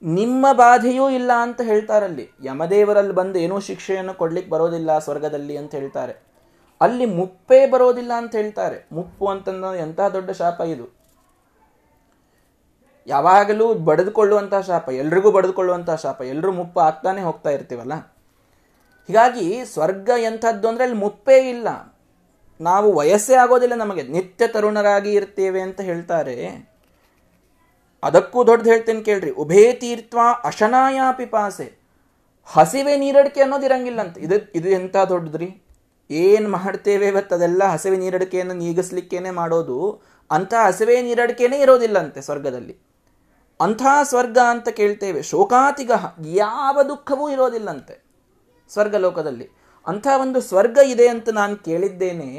ನಿಮ್ಮ 0.02 0.46
ಬಾಧೆಯೂ 0.52 1.10
ಇಲ್ಲ 1.10 1.32
ಅಂತ 1.32 1.60
ಹೇಳ್ತಾರಲ್ಲಿ. 1.60 2.28
ಯಮದೇವರಲ್ಲಿ 2.44 3.14
ಬಂದು 3.14 3.38
ಏನೂ 3.38 3.60
ಶಿಕ್ಷೆಯನ್ನು 3.60 4.14
ಕೊಡ್ಲಿಕ್ಕೆ 4.14 4.50
ಬರೋದಿಲ್ಲ 4.52 4.98
ಸ್ವರ್ಗದಲ್ಲಿ 4.98 5.56
ಅಂತ 5.56 5.74
ಹೇಳ್ತಾರೆ. 5.74 6.27
ಅಲ್ಲಿ 6.80 7.06
ಮುಪ್ಪೇ 7.06 7.66
ಬರೋದಿಲ್ಲ 7.66 8.12
ಅಂತ 8.12 8.34
ಹೇಳ್ತಾರೆ. 8.34 8.86
ಮುಪ್ಪು 8.92 9.26
ಅಂತಂದ 9.26 9.64
ಎಂತಹ 9.64 10.08
ದೊಡ್ಡ 10.08 10.30
ಶಾಪ 10.30 10.60
ಇದು? 10.60 10.98
ಯಾವಾಗಲೂ 13.06 13.74
ಬಡಿದುಕೊಳ್ಳುವಂತಹ 13.74 14.60
ಶಾಪ, 14.60 14.88
ಎಲ್ರಿಗೂ 14.88 15.30
ಬಡಿದುಕೊಳ್ಳುವಂತಹ 15.30 15.94
ಶಾಪ 15.94 16.20
ಎಲ್ಲರೂ 16.22 16.52
ಮುಪ್ಪು 16.52 16.80
ಆಗ್ತಾನೆ 16.80 17.20
ಹೋಗ್ತಾ 17.22 17.50
ಇರ್ತೀವಲ್ಲ? 17.50 17.94
ಹೀಗಾಗಿ 19.08 19.64
ಸ್ವರ್ಗ 19.64 20.10
ಎಂಥದ್ದು 20.20 20.68
ಅಂದರೆ 20.68 20.84
ಅಲ್ಲಿ 20.84 20.98
ಮುಪ್ಪೇ 20.98 21.50
ಇಲ್ಲ. 21.50 21.68
ನಾವು 22.60 22.88
ವಯಸ್ಸೇ 22.92 23.34
ಆಗೋದಿಲ್ಲ 23.34 23.74
ನಮಗೆ, 23.74 24.02
ನಿತ್ಯ 24.02 24.46
ತರುಣರಾಗಿ 24.46 25.12
ಇರ್ತೇವೆ 25.12 25.60
ಅಂತ 25.60 25.80
ಹೇಳ್ತಾರೆ. 25.80 26.36
ಅದಕ್ಕೂ 28.02 28.38
ದೊಡ್ಡದು 28.46 28.70
ಹೇಳ್ತೇನೆ 28.70 29.02
ಕೇಳ್ರಿ. 29.02 29.30
ಉಭೇ 29.30 29.72
ತೀರ್ಥ 29.72 30.14
ಅಶನಾಯ 30.44 31.00
ಪಿಪಾಸೆ 31.16 31.68
ಹಸಿವೆ 32.46 32.96
ನೀರಡಿಕೆ 32.96 33.40
ಅನ್ನೋದು 33.40 33.64
ಇರಂಗಿಲ್ಲ 33.64 34.00
ಅಂತ 34.00 34.18
ಇದು 34.18 34.36
ಇದು 34.54 34.68
ಎಂಥ 34.68 34.96
ದೊಡ್ಡದ್ರಿ? 34.96 35.48
ಏನು 36.10 36.48
ಮಾಡ್ತೇವೆ 36.48 37.06
ಇವತ್ತು 37.12 37.34
ಅದೆಲ್ಲ 37.34 37.62
ಹಸಿವೆ 37.72 37.96
ನೀರಡಿಕೆಯನ್ನು 38.02 38.54
ನೀಗಿಸ್ಲಿಕ್ಕೇನೆ 38.54 39.30
ಮಾಡೋದು, 39.30 39.78
ಅಂಥ 40.30 40.52
ಹಸಿವೆ 40.66 40.96
ನೀರಡಿಕೆನೇ 41.02 41.58
ಇರೋದಿಲ್ಲಂತೆ 41.64 42.20
ಸ್ವರ್ಗದಲ್ಲಿ. 42.28 42.74
ಅಂಥ 43.60 43.82
ಸ್ವರ್ಗ 44.10 44.38
ಅಂತ 44.52 44.68
ಕೇಳ್ತೇವೆ 44.78 45.20
ಶೋಕಾತಿಗ 45.22 45.92
ಯಾವ 46.42 46.76
ದುಃಖವೂ 46.90 47.24
ಇರೋದಿಲ್ಲಂತೆ 47.28 47.96
ಸ್ವರ್ಗಲೋಕದಲ್ಲಿ. 48.70 49.46
ಅಂಥ 49.86 50.06
ಒಂದು 50.24 50.40
ಸ್ವರ್ಗ 50.40 50.78
ಇದೆ 50.94 51.06
ಅಂತ 51.14 51.28
ನಾನು 51.40 51.56
ಕೇಳಿದ್ದೇನೆ, 51.68 52.30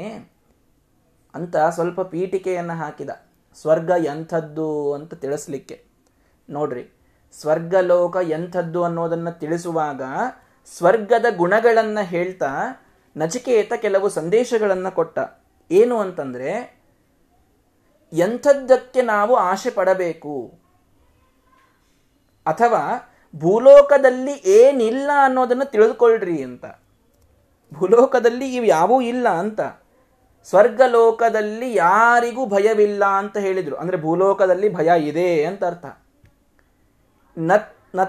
ಅಂತ 1.34 1.56
ಸ್ವಲ್ಪ 1.76 2.00
ಪೀಠಿಕೆಯನ್ನು 2.12 2.76
ಹಾಕಿದ. 2.82 3.10
ಸ್ವರ್ಗ 3.58 3.90
ಎಂಥದ್ದು 4.12 4.68
ಅಂತ 4.96 5.12
ತಿಳಿಸ್ಲಿಕ್ಕೆ. 5.24 5.76
ನೋಡ್ರಿ, 6.48 6.84
ಸ್ವರ್ಗಲೋಕ 7.34 8.16
ಎಂಥದ್ದು 8.36 8.80
ಅನ್ನೋದನ್ನು 8.84 9.32
ತಿಳಿಸುವಾಗ 9.40 10.02
ಸ್ವರ್ಗದ 10.72 11.26
ಗುಣಗಳನ್ನು 11.36 12.02
ಹೇಳ್ತಾ 12.14 12.50
ನಚಿಕೇತ 13.16 13.72
ಕೆಲವು 13.76 14.08
ಸಂದೇಶಗಳನ್ನು 14.08 14.94
ಕೊಟ್ಟ. 14.94 15.18
ಏನು 15.70 15.98
ಅಂತಂದರೆ, 15.98 16.80
ಎಂಥದ್ದಕ್ಕೆ 18.12 19.02
ನಾವು 19.02 19.36
ಆಶೆ 19.36 19.70
ಪಡಬೇಕು? 19.70 20.58
ಅಥವಾ 22.46 23.12
ಭೂಲೋಕದಲ್ಲಿ 23.36 24.32
ಏನಿಲ್ಲ 24.32 25.10
ಅನ್ನೋದನ್ನು 25.24 25.70
ತಿಳಿದುಕೊಳ್ಳ್ರಿ 25.70 26.42
ಅಂತ. 26.42 26.64
ಭೂಲೋಕದಲ್ಲಿ 27.74 28.54
ಇವು 28.54 28.64
ಯಾವೂ 28.64 29.00
ಇಲ್ಲ 29.00 29.28
ಅಂತ. 29.28 29.60
ಸ್ವರ್ಗಲೋಕದಲ್ಲಿ 30.44 31.74
ಯಾರಿಗೂ 31.74 32.46
ಭಯವಿಲ್ಲ 32.46 33.04
ಅಂತ 33.04 33.36
ಹೇಳಿದರು. 33.36 33.76
ಅಂದರೆ 33.76 33.96
ಭೂಲೋಕದಲ್ಲಿ 33.96 34.74
ಭಯ 34.74 35.08
ಇದೆ 35.08 35.44
ಅಂತ 35.44 35.64
ಅರ್ಥ. 35.64 35.86
ನತತ್ರತ್ವಂ 37.38 37.79
ನ 37.94 38.00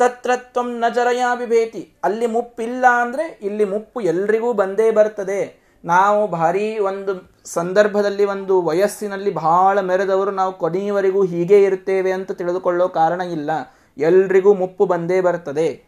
ನಜರಯ 0.60 1.24
ವಿಭೇತಿ. 1.36 1.94
ಅಲ್ಲಿ 2.04 2.28
ಮುಪ್ಪಿಲ್ಲ 2.28 2.86
ಅಂದರೆ 3.02 3.40
ಇಲ್ಲಿ 3.42 3.66
ಮುಪ್ಪು 3.66 4.02
ಎಲ್ರಿಗೂ 4.02 4.54
ಬಂದೇ 4.54 4.92
ಬರ್ತದೆ. 4.92 5.62
ನಾವು 5.86 6.28
ಭಾರಿ 6.28 6.80
ಒಂದು 6.80 7.32
ಸಂದರ್ಭದಲ್ಲಿ 7.46 8.26
ಒಂದು 8.26 8.62
ವಯಸ್ಸಿನಲ್ಲಿ 8.62 9.32
ಬಹಳ 9.32 9.80
ಮೆರೆದವರು 9.82 10.32
ನಾವು 10.32 10.54
ಕೊನೆಯವರೆಗೂ 10.54 11.26
ಹೀಗೆ 11.26 11.64
ಇರ್ತೇವೆ 11.64 12.12
ಅಂತ 12.12 12.32
ತಿಳಿದುಕೊಳ್ಳೋ 12.32 12.90
ಕಾರಣ 12.90 13.22
ಇಲ್ಲ. 13.22 13.50
ಎಲ್ರಿಗೂ 13.98 14.54
ಮುಪ್ಪು 14.54 14.86
ಬಂದೇ 14.86 15.22
ಬರ್ತದೆ. 15.22 15.84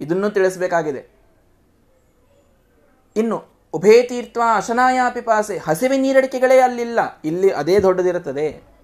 ಇದನ್ನು 0.00 0.30
ತಿಳಿಸಬೇಕಾಗಿದೆ. 0.30 1.08
ಇನ್ನು 3.16 3.44
ಉಭಯ 3.74 4.02
ತೀರ್ಥ 4.02 4.38
ಅಶನಾಯಾಪಿ 4.56 5.20
ಪಾಸೆ 5.20 5.58
ಹಸಿವೆ 5.58 5.96
ನೀರಡಿಕೆಗಳೇ 5.96 6.58
ಅಲ್ಲಿಲ್ಲ. 6.58 7.00
ಇಲ್ಲಿ 7.24 7.50
ಅದೇ 7.50 7.78
ದೊಡ್ಡದಿರುತ್ತದೆ. 7.78 8.77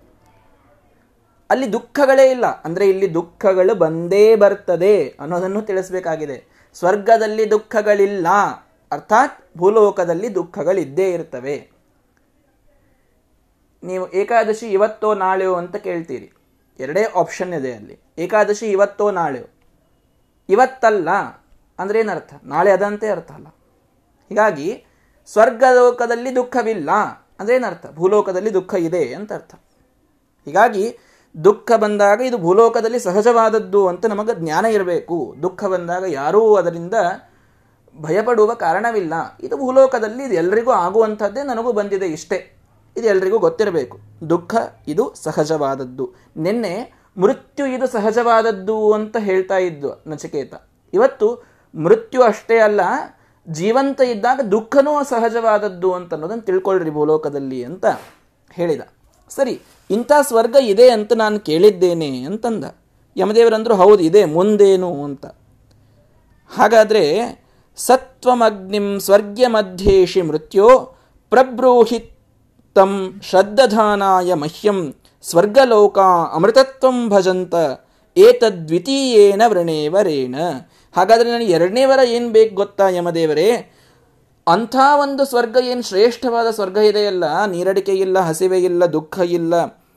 ಅಲ್ಲಿ 1.55 1.73
ದುಃಖಗಳೇ 1.73 2.31
ಇಲ್ಲ. 2.31 2.63
ಅಂದ್ರೆ 2.63 2.89
ಇಲ್ಲಿ 2.89 3.15
ದುಃಖಗಳು 3.15 3.75
ಬಂದೇ 3.75 4.37
ಬರ್ತದೆ 4.37 5.09
ಅನ್ನೋದನ್ನು 5.21 5.63
ತಿಳಿಸಬೇಕಾಗಿದೆ. 5.63 6.71
ಸ್ವರ್ಗದಲ್ಲಿ 6.75 7.51
ದುಃಖಗಳಿಲ್ಲ. 7.51 8.27
ಅರ್ಥಾತ್ 8.93 9.59
ಭೂಲೋಕದಲ್ಲಿ 9.59 10.35
ದುಃಖಗಳಿದ್ದೇ 10.35 11.11
ಇರ್ತವೆ. 11.11 11.71
ನೀವು 13.83 14.13
ಏಕಾದಶಿ 14.13 14.67
ಇವತ್ತೋ 14.67 15.15
ನಾಳೆಯೋ 15.15 15.55
ಅಂತ 15.55 15.77
ಕೇಳ್ತೀರಿ. 15.77 16.33
ಎರಡೇ 16.79 17.05
ಆಪ್ಷನ್ 17.05 17.55
ಇದೆ 17.55 17.75
ಅಲ್ಲಿ. 17.75 17.99
ಏಕಾದಶಿ 18.19 18.67
ಇವತ್ತೋ 18.67 19.11
ನಾಳೆಯೋ. 19.11 19.45
ಇವತ್ತಲ್ಲ 20.49 21.11
ಅಂದ್ರೆ 21.79 22.01
ಏನರ್ಥ? 22.01 22.35
ನಾಳೆ 22.45 22.71
ಅದಂತೆ 22.71 23.09
ಅರ್ಥ 23.09 23.33
ಅಲ್ಲ. 23.33 23.47
ಹೀಗಾಗಿ 24.29 24.85
ಸ್ವರ್ಗಲೋಕದಲ್ಲಿ 25.27 26.37
ದುಃಖವಿಲ್ಲ 26.37 26.91
ಅಂದ್ರೆ 27.41 27.57
ಏನರ್ಥ? 27.57 27.87
ಭೂಲೋಕದಲ್ಲಿ 27.95 28.55
ದುಃಖ 28.55 28.75
ಇದೆ 28.75 29.15
ಅಂತ 29.15 29.33
ಅರ್ಥ. 29.33 29.55
ಹೀಗಾಗಿ 30.45 30.99
ದುಃಖ 31.45 31.73
ಬಂದಾಗ 31.77 32.21
ಇದು 32.21 32.39
ಭೂಲೋಕದಲ್ಲಿ 32.39 32.99
ಸಹಜವಾದದ್ದು 32.99 33.89
ಅಂತ 33.89 34.07
ನಮಗೆ 34.07 34.41
ಜ್ಞಾನ 34.41 34.65
ಇರಬೇಕು. 34.67 35.35
ದುಃಖ 35.43 35.65
ಬಂದಾಗ 35.65 36.05
ಯಾರೂ 36.09 36.55
ಅದರಿಂದ 36.55 36.95
ಭಯಪಡುವ 37.97 38.55
ಕಾರಣವಿಲ್ಲ. 38.55 39.15
ಇದು 39.41 39.57
ಭೂಲೋಕದಲ್ಲಿ 39.57 40.25
ಇದು 40.25 40.35
ಎಲ್ರಿಗೂ 40.35 40.71
ಆಗುವಂಥದ್ದೇ 40.71 41.43
ನನಗೂ 41.43 41.73
ಬಂದಿದೆ 41.73 42.07
ಇಷ್ಟೇ. 42.07 42.59
ಇದು 42.97 43.07
ಎಲ್ರಿಗೂ 43.07 43.39
ಗೊತ್ತಿರಬೇಕು. 43.39 43.99
ದುಃಖ 44.31 44.55
ಇದು 44.89 45.15
ಸಹಜವಾದದ್ದು. 45.15 46.15
ನಿನ್ನೆ 46.37 46.93
ಮೃತ್ಯು 47.19 47.67
ಇದು 47.67 47.87
ಸಹಜವಾದದ್ದು 47.87 48.93
ಅಂತ 48.93 49.17
ಹೇಳ್ತಾ 49.21 49.59
ಇದ್ದು 49.59 50.03
ನಚಿಕೇತ. 50.07 50.55
ಇವತ್ತು 50.95 51.45
ಮೃತ್ಯು 51.75 52.23
ಅಷ್ಟೇ 52.23 52.59
ಅಲ್ಲ, 52.59 52.81
ಜೀವಂತ 53.49 54.01
ಇದ್ದಾಗ 54.01 54.41
ದುಃಖನೂ 54.41 55.05
ಸಹಜವಾದದ್ದು 55.05 55.93
ಅಂತ 55.93 56.15
ಅನ್ನೋದನ್ನು 56.15 56.43
ತಿಳ್ಕೊಳ್ರಿ 56.43 56.91
ಭೂಲೋಕದಲ್ಲಿ 56.91 57.65
ಅಂತ 57.65 57.87
ಹೇಳಿದ. 58.51 58.81
ಸರಿ 59.29 59.61
ಇಂಥ 59.91 60.13
ಸ್ವರ್ಗ 60.21 60.57
ಇದೆ 60.61 60.91
ಅಂತ 60.91 61.13
ನಾನು 61.13 61.41
ಕೇಳಿದ್ದೇನೆ 61.41 62.23
ಅಂತಂದ. 62.23 62.65
ಯಮದೇವರಂದ್ರು 63.17 63.75
ಹೌದು, 63.75 64.03
ಇದೆ, 64.03 64.25
ಮುಂದೇನು 64.25 65.05
ಅಂತ. 65.05 65.27
ಹಾಗಾದರೆ 66.57 67.05
ಸತ್ವಮಗ್ನಿಂ 67.77 69.01
ಸ್ವರ್ಗ್ಯ 69.01 69.47
ಮಧ್ಯೇಶಿ 69.47 70.23
ಮೃತ್ಯೋ 70.23 70.97
ಪ್ರಬ್ರೂಹಿತಂ 71.31 73.21
ಶ್ರದ್ಧಧಾನಾಯ 73.23 74.35
ಮಹ್ಯಂ 74.35 74.95
ಸ್ವರ್ಗಲೋಕ 75.23 75.99
ಅಮೃತತ್ವಂ 76.35 77.09
ಭಜಂತ 77.09 77.55
ಏತದ್ವಿತೀಯೇನ 78.17 79.43
ವೃಣೇವರೇಣ. 79.47 80.35
ಹಾಗಾದರೆ 80.97 81.33
ನನಗೆ 81.33 81.53
ಎರಡನೇ 81.53 81.85
ವರ 81.85 81.99
ಏನು 82.07 82.29
ಬೇಕು 82.29 82.55
ಗೊತ್ತಾ 82.55 82.89
ಯಮದೇವರೇ? 82.89 83.74
ಅಂಥ 84.47 84.77
ಒಂದು 85.01 85.25
ಸ್ವರ್ಗ 85.25 85.57
ಏನು 85.63 85.83
ಶ್ರೇಷ್ಠವಾದ 85.83 86.49
ಸ್ವರ್ಗ 86.51 86.77
ಇದೆಯಲ್ಲ 86.77 87.25
ನೀರಡಿಕೆ 87.45 87.95
ಇಲ್ಲ, 87.95 88.19
ಹಸಿವೆ 88.21 88.59
ಇಲ್ಲ, 88.59 88.85
ದುಃಖ 88.87 89.19
ಇಲ್ಲ, 89.39 89.55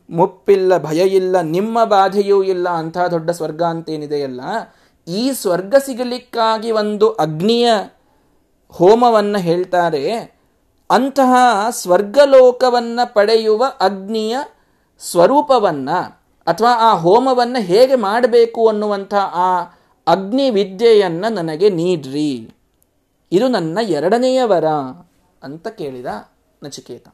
ಮುಪ್ಪಿಲ್ಲ, 0.10 0.78
ಭಯ 0.78 1.02
ಇಲ್ಲ, 1.20 1.42
ನಿಮ್ಮ 1.42 1.84
ಬಾಧೆಯೂ 1.84 2.44
ಇಲ್ಲ, 2.44 2.68
ಅಂಥ 2.70 2.98
ದೊಡ್ಡ 3.12 3.30
ಸ್ವರ್ಗ 3.30 3.62
ಅಂತೇನಿದೆಯಲ್ಲ 3.64 4.42
ಈ 5.08 5.32
ಸ್ವರ್ಗ 5.32 5.76
ಸಿಗಲಿಕ್ಕಾಗಿ 5.86 6.72
ಒಂದು 6.72 7.10
ಅಗ್ನಿಯ 7.26 7.68
ಹೋಮವನ್ನು 8.74 9.40
ಹೇಳ್ತಾರೆ. 9.40 10.04
ಅಂತಹ 10.90 11.34
ಸ್ವರ್ಗಲೋಕವನ್ನು 11.70 13.14
ಪಡೆಯುವ 13.14 13.64
ಅಗ್ನಿಯ 13.80 14.38
ಸ್ವರೂಪವನ್ನು 15.02 15.98
ಅಥವಾ 16.48 16.72
ಆ 16.88 16.92
ಹೋಮವನ್ನು 16.96 17.62
ಹೇಗೆ 17.62 17.96
ಮಾಡಬೇಕು 17.96 18.62
ಅನ್ನುವಂಥ 18.68 19.14
ಆ 19.48 19.50
ಅಗ್ನಿ 20.08 20.50
ವಿದ್ಯೆಯನ್ನು 20.50 21.30
ನನಗೆ 21.34 21.70
ನೀಡ್ರಿ. 21.70 22.32
ಇದು 23.32 23.48
ನನ್ನ 23.48 23.78
ಎರಡನೆಯ 23.98 24.40
ವರ 24.44 24.68
ಅಂತ 25.42 25.68
ಕೇಳಿದ 25.80 26.10
ನಚಿಕೇತ. 26.62 27.08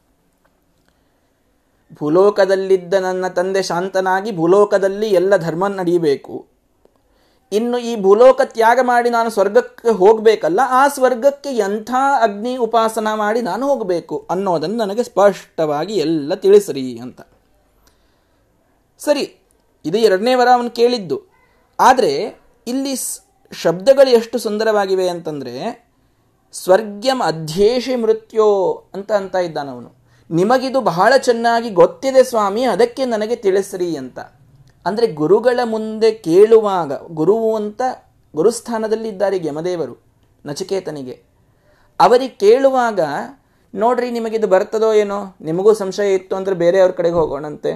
ಭೂಲೋಕದಲ್ಲಿದ್ದ 2.00 2.94
ನನ್ನ 3.06 3.26
ತಂದೆ 3.38 3.62
ಶಾಂತನಾಗಿ 3.64 4.32
ಭೂಲೋಕದಲ್ಲಿ 4.32 5.08
ಎಲ್ಲ 5.20 5.38
ಧರ್ಮ 5.38 5.68
ನಡೀಬೇಕು 5.80 6.36
ಇನ್ನು 7.52 7.78
ಈ 7.90 7.92
ಭೂಲೋಕ 8.02 8.42
ತ್ಯಾಗ 8.54 8.80
ಮಾಡಿ 8.82 9.10
ನಾನು 9.10 9.30
ಸ್ವರ್ಗಕ್ಕೆ 9.30 9.92
ಹೋಗಬೇಕಲ್ಲ, 10.00 10.62
ಆ 10.80 10.82
ಸ್ವರ್ಗಕ್ಕೆ 10.88 11.52
ಎಂಥ 11.68 11.92
ಅಗ್ನಿ 12.22 12.54
ಉಪಾಸನ 12.58 13.10
ಮಾಡಿ 13.14 13.42
ನಾನು 13.42 13.64
ಹೋಗಬೇಕು 13.72 14.18
ಅನ್ನೋದನ್ನು 14.30 14.78
ನನಗೆ 14.78 15.04
ಸ್ಪಷ್ಟವಾಗಿ 15.04 15.96
ಎಲ್ಲ 16.06 16.34
ತಿಳಿಸ್ರಿ 16.46 16.86
ಅಂತ. 17.00 17.22
ಸರಿ, 19.00 19.26
ಇದು 19.86 19.98
ಎರಡನೇ 20.08 20.34
ವರ 20.36 20.50
ಅವನು 20.54 20.72
ಕೇಳಿದ್ದು. 20.80 21.18
ಆದರೆ 21.80 22.14
ಇಲ್ಲಿ 22.68 22.94
ಶಬ್ದಗಳು 23.52 24.12
ಎಷ್ಟು 24.20 24.38
ಸುಂದರವಾಗಿವೆ 24.40 25.08
ಅಂತಂದರೆ 25.10 25.56
ಸ್ವರ್ಗ್ಯಂ 26.54 27.20
ಅಧ್ಯೇಷಿ 27.22 27.96
ಮೃತ್ಯೋ 27.96 28.48
ಅಂತ 28.96 29.12
ಅಂತ 29.12 29.36
ಇದ್ದಾನವನು. 29.48 29.90
ನಿಮಗಿದು 30.30 30.80
ಬಹಳ 30.82 31.14
ಚೆನ್ನಾಗಿ 31.18 31.70
ಗೊತ್ತಿದೆ 31.70 32.22
ಸ್ವಾಮಿ, 32.24 32.64
ಅದಕ್ಕೆ 32.64 33.04
ನನಗೆ 33.06 33.36
ತಿಳಿಸ್ರಿ 33.36 33.90
ಅಂತ. 33.98 34.20
ಅಂದರೆ 34.86 35.08
ಗುರುಗಳ 35.14 35.60
ಮುಂದೆ 35.64 36.10
ಕೇಳುವಾಗ 36.28 36.92
ಗುರುವು 37.12 37.56
ಅಂತ 37.56 37.82
ಗುರುಸ್ಥಾನದಲ್ಲಿ 38.34 39.10
ಇದ್ದಾರೆ 39.10 39.38
ಯಮದೇವರು, 39.48 39.96
ನಚಿಕೇತನಿಗೆ. 40.46 41.16
ಅವರಿಗೆ 42.00 42.36
ಕೇಳುವಾಗ, 42.44 43.00
ನೋಡ್ರಿ 43.74 44.08
ನಿಮಗಿದು 44.12 44.48
ಬರ್ತದೋ 44.48 44.90
ಏನೋ, 44.94 45.20
ನಿಮಗೂ 45.42 45.74
ಸಂಶಯ 45.74 46.18
ಇತ್ತು 46.20 46.34
ಅಂದರೆ 46.36 46.56
ಬೇರೆಯವ್ರ 46.56 46.92
ಕಡೆಗೆ 46.92 47.16
ಹೋಗೋಣಂತೆ. 47.16 47.74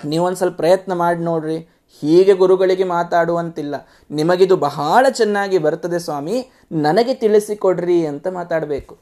ನೀವೊಂದು 0.00 0.38
ಸ್ವಲ್ಪ 0.38 0.56
ಪ್ರಯತ್ನ 0.56 0.92
ಮಾಡಿ 0.92 1.20
ನೋಡ್ರಿ 1.20 1.58
ಹೀಗೆ 2.02 2.34
ಗುರುಗಳಿಗೆ 2.34 2.84
ಮಾತಾಡುವಂತಿಲ್ಲ. 2.84 3.74
ನಿಮಗಿದು 4.10 4.56
ಬಹಳ 4.56 5.06
ಚೆನ್ನಾಗಿ 5.10 5.58
ಬರ್ತದೆ 5.58 5.98
ಸ್ವಾಮಿ, 5.98 6.36
ನನಗೆ 6.72 7.14
ತಿಳಿಸಿಕೊಡ್ರಿ 7.14 8.06
ಅಂತ 8.06 8.26
ಮಾತಾಡಬೇಕು. 8.30 8.94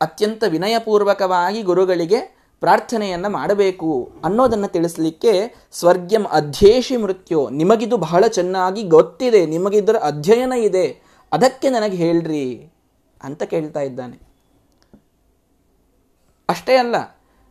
ಅತ್ಯಂತ 0.00 0.44
ವಿನಯಪೂರ್ವಕವಾಗಿ 0.48 1.62
ಗುರುಗಳಿಗೆ 1.62 2.20
ಪ್ರಾರ್ಥನೆಯನ್ನು 2.62 3.28
ಮಾಡಬೇಕು 3.28 3.90
ಅನ್ನೋದನ್ನು 4.24 4.68
ತಿಳಿಸ್ಲಿಕ್ಕೆ 4.68 5.32
ಸ್ವರ್ಗ್ಯಂ 5.72 6.24
ಅಧ್ಯೇಶಿ 6.30 6.96
ಮೃತ್ಯು, 6.96 7.40
ನಿಮಗಿದು 7.50 7.96
ಬಹಳ 7.96 8.24
ಚೆನ್ನಾಗಿ 8.26 8.82
ಗೊತ್ತಿದೆ, 8.88 9.46
ನಿಮಗಿದ್ರ 9.46 9.96
ಅಧ್ಯಯನ 10.02 10.54
ಇದೆ, 10.68 10.86
ಅದಕ್ಕೆ 11.32 11.70
ನನಗೆ 11.70 11.96
ಹೇಳ್ರಿ 11.96 12.46
ಅಂತ 13.20 13.42
ಕೇಳ್ತಾ 13.42 13.80
ಇದ್ದಾನೆ. 13.80 14.16
ಅಷ್ಟೇ 16.48 16.76
ಅಲ್ಲ 16.76 16.96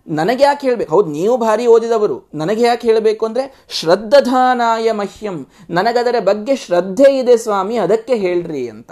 ನನಗೆ 0.07 0.43
ಯಾಕೆ 0.43 0.67
ಹೇಳಬೇಕು? 0.67 0.95
ಹೌದು, 0.95 1.09
ನೀವು 1.09 1.37
ಭಾರಿ 1.37 1.67
ಓದಿದವರು. 1.67 2.29
ನನಗೆ 2.33 2.61
ಯಾಕೆ 2.61 2.87
ಹೇಳಬೇಕು 2.87 3.25
ಅಂದರೆ 3.25 3.65
ಶ್ರದ್ಧಾನಾಯ 3.69 4.91
ಮಹ್ಯಂ. 4.91 5.47
ನನಗದರ 5.69 6.15
ಬಗ್ಗೆ 6.19 6.55
ಶ್ರದ್ಧೆ 6.55 7.19
ಇದೆ 7.19 7.37
ಸ್ವಾಮಿ, 7.37 7.77
ಅದಕ್ಕೆ 7.77 8.15
ಹೇಳ್ರಿ 8.15 8.69
ಅಂತ. 8.69 8.91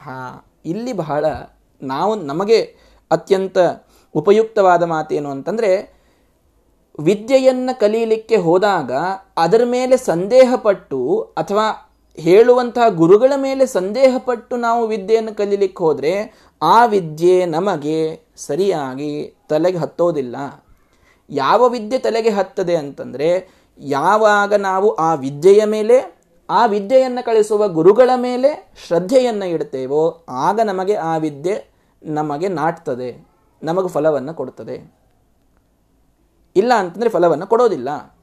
ಹಾ, 0.00 0.46
ಇಲ್ಲಿ 0.64 0.92
ಬಹಳ 0.92 1.24
ನಾವು, 1.82 2.14
ನಮಗೆ 2.14 2.60
ಅತ್ಯಂತ 3.10 3.58
ಉಪಯುಕ್ತವಾದ 4.14 4.82
ಮಾತೇನು 4.82 5.30
ಅಂತಂದರೆ, 5.30 6.00
ವಿದ್ಯೆಯನ್ನು 7.00 7.80
ಕಲೀಲಿಕ್ಕೆ 7.80 8.36
ಹೋದಾಗ 8.36 8.92
ಅದರ 9.36 9.62
ಮೇಲೆ 9.64 9.96
ಸಂದೇಹಪಟ್ಟು 9.96 11.20
ಅಥವಾ 11.36 11.96
ಹೇಳುವಂತಹ 12.18 12.88
ಗುರುಗಳ 12.88 13.32
ಮೇಲೆ 13.36 13.66
ಸಂದೇಹಪಟ್ಟು 13.66 14.56
ನಾವು 14.56 14.86
ವಿದ್ಯೆಯನ್ನು 14.86 15.34
ಕಲೀಲಿಕ್ಕೆ 15.34 15.84
ಹೋದರೆ 15.84 16.12
ಆ 16.62 16.84
ವಿದ್ಯೆ 16.84 17.46
ನಮಗೆ 17.46 18.20
ಸರಿಯಾಗಿ 18.36 19.34
ತಲೆಗೆ 19.48 19.78
ಹತ್ತೋದಿಲ್ಲ. 19.78 20.36
ಯಾವ 21.30 21.68
ವಿದ್ಯೆ 21.68 21.98
ತಲೆಗೆ 21.98 22.30
ಹತ್ತದೆ 22.30 22.76
ಅಂತಂದರೆ, 22.76 23.48
ಯಾವಾಗ 23.78 24.54
ನಾವು 24.54 24.94
ಆ 24.94 25.14
ವಿದ್ಯೆಯ 25.14 25.64
ಮೇಲೆ, 25.64 26.20
ಆ 26.50 26.66
ವಿದ್ಯೆಯನ್ನು 26.66 27.24
ಕಳಿಸುವ 27.24 27.68
ಗುರುಗಳ 27.68 28.10
ಮೇಲೆ 28.16 28.72
ಶ್ರದ್ಧೆಯನ್ನು 28.86 29.46
ಇಡ್ತೇವೋ, 29.46 30.24
ಆಗ 30.28 30.60
ನಮಗೆ 30.60 30.94
ಆ 30.94 31.16
ವಿದ್ಯೆ 31.16 31.70
ನಮಗೆ 32.02 32.48
ನಾಟ್ತದೆ, 32.48 33.28
ನಮಗೆ 33.62 33.88
ಫಲವನ್ನು 33.88 34.34
ಕೊಡ್ತದೆ. 34.34 34.76
ಇಲ್ಲ 36.56 36.72
ಅಂತಂದರೆ 36.74 37.10
ಫಲವನ್ನು 37.10 37.46
ಕೊಡೋದಿಲ್ಲ. 37.46 38.18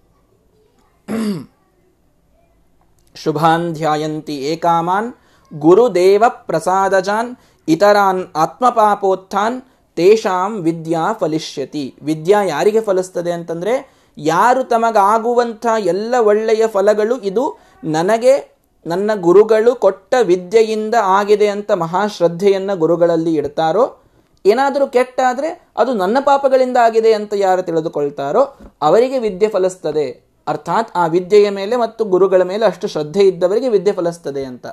ಶುಭಾಂಧ್ಯಾಯಂತಿ 3.15 4.37
ಏಕಾಮಾನ್, 4.37 5.13
ಗುರುದೇವ 5.53 6.23
ಪ್ರಸಾದಜಾನ್ 6.29 7.35
ಇತರಾನ್ 7.67 8.23
ಆತ್ಮಪಾಪೋತ್ಥಾನ್ 8.35 9.61
ತೇಷಾಂ 9.97 10.51
ವಿದ್ಯಾ 10.61 11.13
ಫಲಿಷ್ಯತಿ. 11.13 11.95
ವಿದ್ಯಾ 12.01 12.43
ಯಾರಿಗೆ 12.43 12.81
ಫಲಿಸ್ತದೆ 12.81 13.31
ಅಂತಂದರೆ, 13.31 13.73
ಯಾರು 14.17 14.63
ತಮಗಾಗುವಂಥ 14.63 15.65
ಎಲ್ಲ 15.85 16.15
ಒಳ್ಳೆಯ 16.19 16.67
ಫಲಗಳು 16.67 17.17
ಇದು 17.21 17.57
ನನಗೆ, 17.83 18.57
ನನ್ನ 18.85 19.11
ಗುರುಗಳು 19.15 19.75
ಕೊಟ್ಟ 19.75 20.15
ವಿದ್ಯೆಯಿಂದ 20.21 20.95
ಆಗಿದೆ 21.01 21.47
ಅಂತ 21.47 21.71
ಮಹಾಶ್ರದ್ಧೆಯನ್ನು 21.71 22.77
ಗುರುಗಳಲ್ಲಿ 22.77 23.33
ಇಡ್ತಾರೋ, 23.33 23.97
ಏನಾದರೂ 24.45 24.87
ಕೆಟ್ಟಾದರೆ 24.87 25.71
ಅದು 25.77 25.93
ನನ್ನ 25.93 26.17
ಪಾಪಗಳಿಂದ 26.25 26.77
ಆಗಿದೆ 26.77 27.13
ಅಂತ 27.13 27.33
ಯಾರು 27.35 27.61
ತಿಳಿದುಕೊಳ್ತಾರೋ, 27.61 28.43
ಅವರಿಗೆ 28.81 29.19
ವಿದ್ಯೆ 29.19 29.49
ಫಲಿಸ್ತದೆ. 29.49 30.07
ಅರ್ಥಾತ್ 30.47 30.91
ಆ 30.95 31.07
ವಿದ್ಯೆಯ 31.07 31.49
ಮೇಲೆ 31.49 31.75
ಮತ್ತು 31.75 32.05
ಗುರುಗಳ 32.05 32.43
ಮೇಲೆ 32.43 32.65
ಅಷ್ಟು 32.65 32.87
ಶ್ರದ್ಧೆ 32.87 33.27
ಇದ್ದವರಿಗೆ 33.27 33.69
ವಿದ್ಯೆ 33.69 33.93
ಫಲಿಸ್ತದೆ 33.93 34.45
ಅಂತ. 34.45 34.67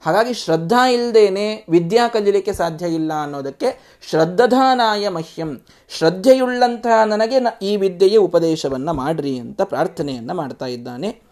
ಹಾಗಾಗಿ 0.00 0.34
ಶ್ರದ್ಧಾ 0.34 0.88
ಇಲ್ಲದೇನೆ 0.88 1.66
ವಿದ್ಯಾ 1.68 2.08
ಕಲಿಯಲಿಕ್ಕೆ 2.08 2.52
ಸಾಧ್ಯ 2.52 2.86
ಇಲ್ಲ 2.86 3.12
ಅನ್ನೋದಕ್ಕೆ 3.22 3.98
ಶ್ರದ್ಧಧಾನಾಯ 4.10 5.08
ಮಹ್ಯಂ. 5.08 5.60
ಶ್ರದ್ಧೆಯುಳ್ಳಂತಹ 5.88 7.04
ನನಗೆ 7.04 7.58
ಈ 7.62 7.76
ವಿದ್ಯೆಯ 7.76 8.16
ಉಪದೇಶವನ್ನು 8.16 8.92
ಮಾಡ್ರಿ 8.92 9.38
ಅಂತ 9.38 9.62
ಪ್ರಾರ್ಥನೆಯನ್ನು 9.62 10.34
ಮಾಡ್ತಾ 10.34 10.66
ಇದ್ದಾನೆ 10.66 11.22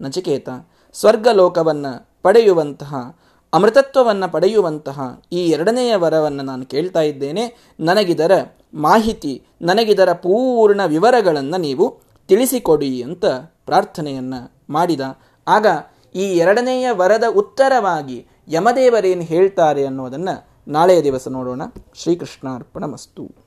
ನಚಿಕೇತ. 0.00 0.48
ಸ್ವರ್ಗಲೋಕವನ್ನು 0.92 2.08
ಪಡೆಯುವಂತಹ, 2.22 2.94
ಅಮೃತತ್ವವನ್ನು 3.52 4.32
ಪಡೆಯುವಂತಹ 4.32 5.20
ಈ 5.32 5.46
ಎರಡನೆಯ 5.46 5.96
ವರವನ್ನು 5.96 6.42
ನಾನು 6.42 6.66
ಕೇಳ್ತಾ 6.66 7.00
ಇದ್ದೇನೆ. 7.00 7.72
ನನಗಿದರ 7.80 8.32
ಮಾಹಿತಿ, 8.74 9.42
ನನಗಿದರ 9.62 10.12
ಪೂರ್ಣ 10.12 10.84
ವಿವರಗಳನ್ನು 10.84 11.56
ನೀವು 11.56 12.00
ತಿಳಿಸಿಕೊಡಿ 12.28 13.02
ಅಂತ 13.02 13.24
ಪ್ರಾರ್ಥನೆಯನ್ನು 13.66 14.52
ಮಾಡಿದ. 14.70 15.00
ಆಗ 15.48 15.66
ಈ 16.14 16.36
ಎರಡನೆಯ 16.36 16.90
ವರದ 16.90 17.24
ಉತ್ತರವಾಗಿ 17.36 18.26
ಯಮದೇವರೇನು 18.48 19.22
ಹೇಳ್ತಾರೆ 19.22 19.86
ಅನ್ನೋದನ್ನು 19.86 20.48
ನಾಳೆಯ 20.68 21.02
ದಿವಸ 21.02 21.28
ನೋಡೋಣ. 21.28 21.62
ಶ್ರೀಕೃಷ್ಣಾರ್ಪಣ 21.94 22.84
ಮಸ್ತು 22.84 23.43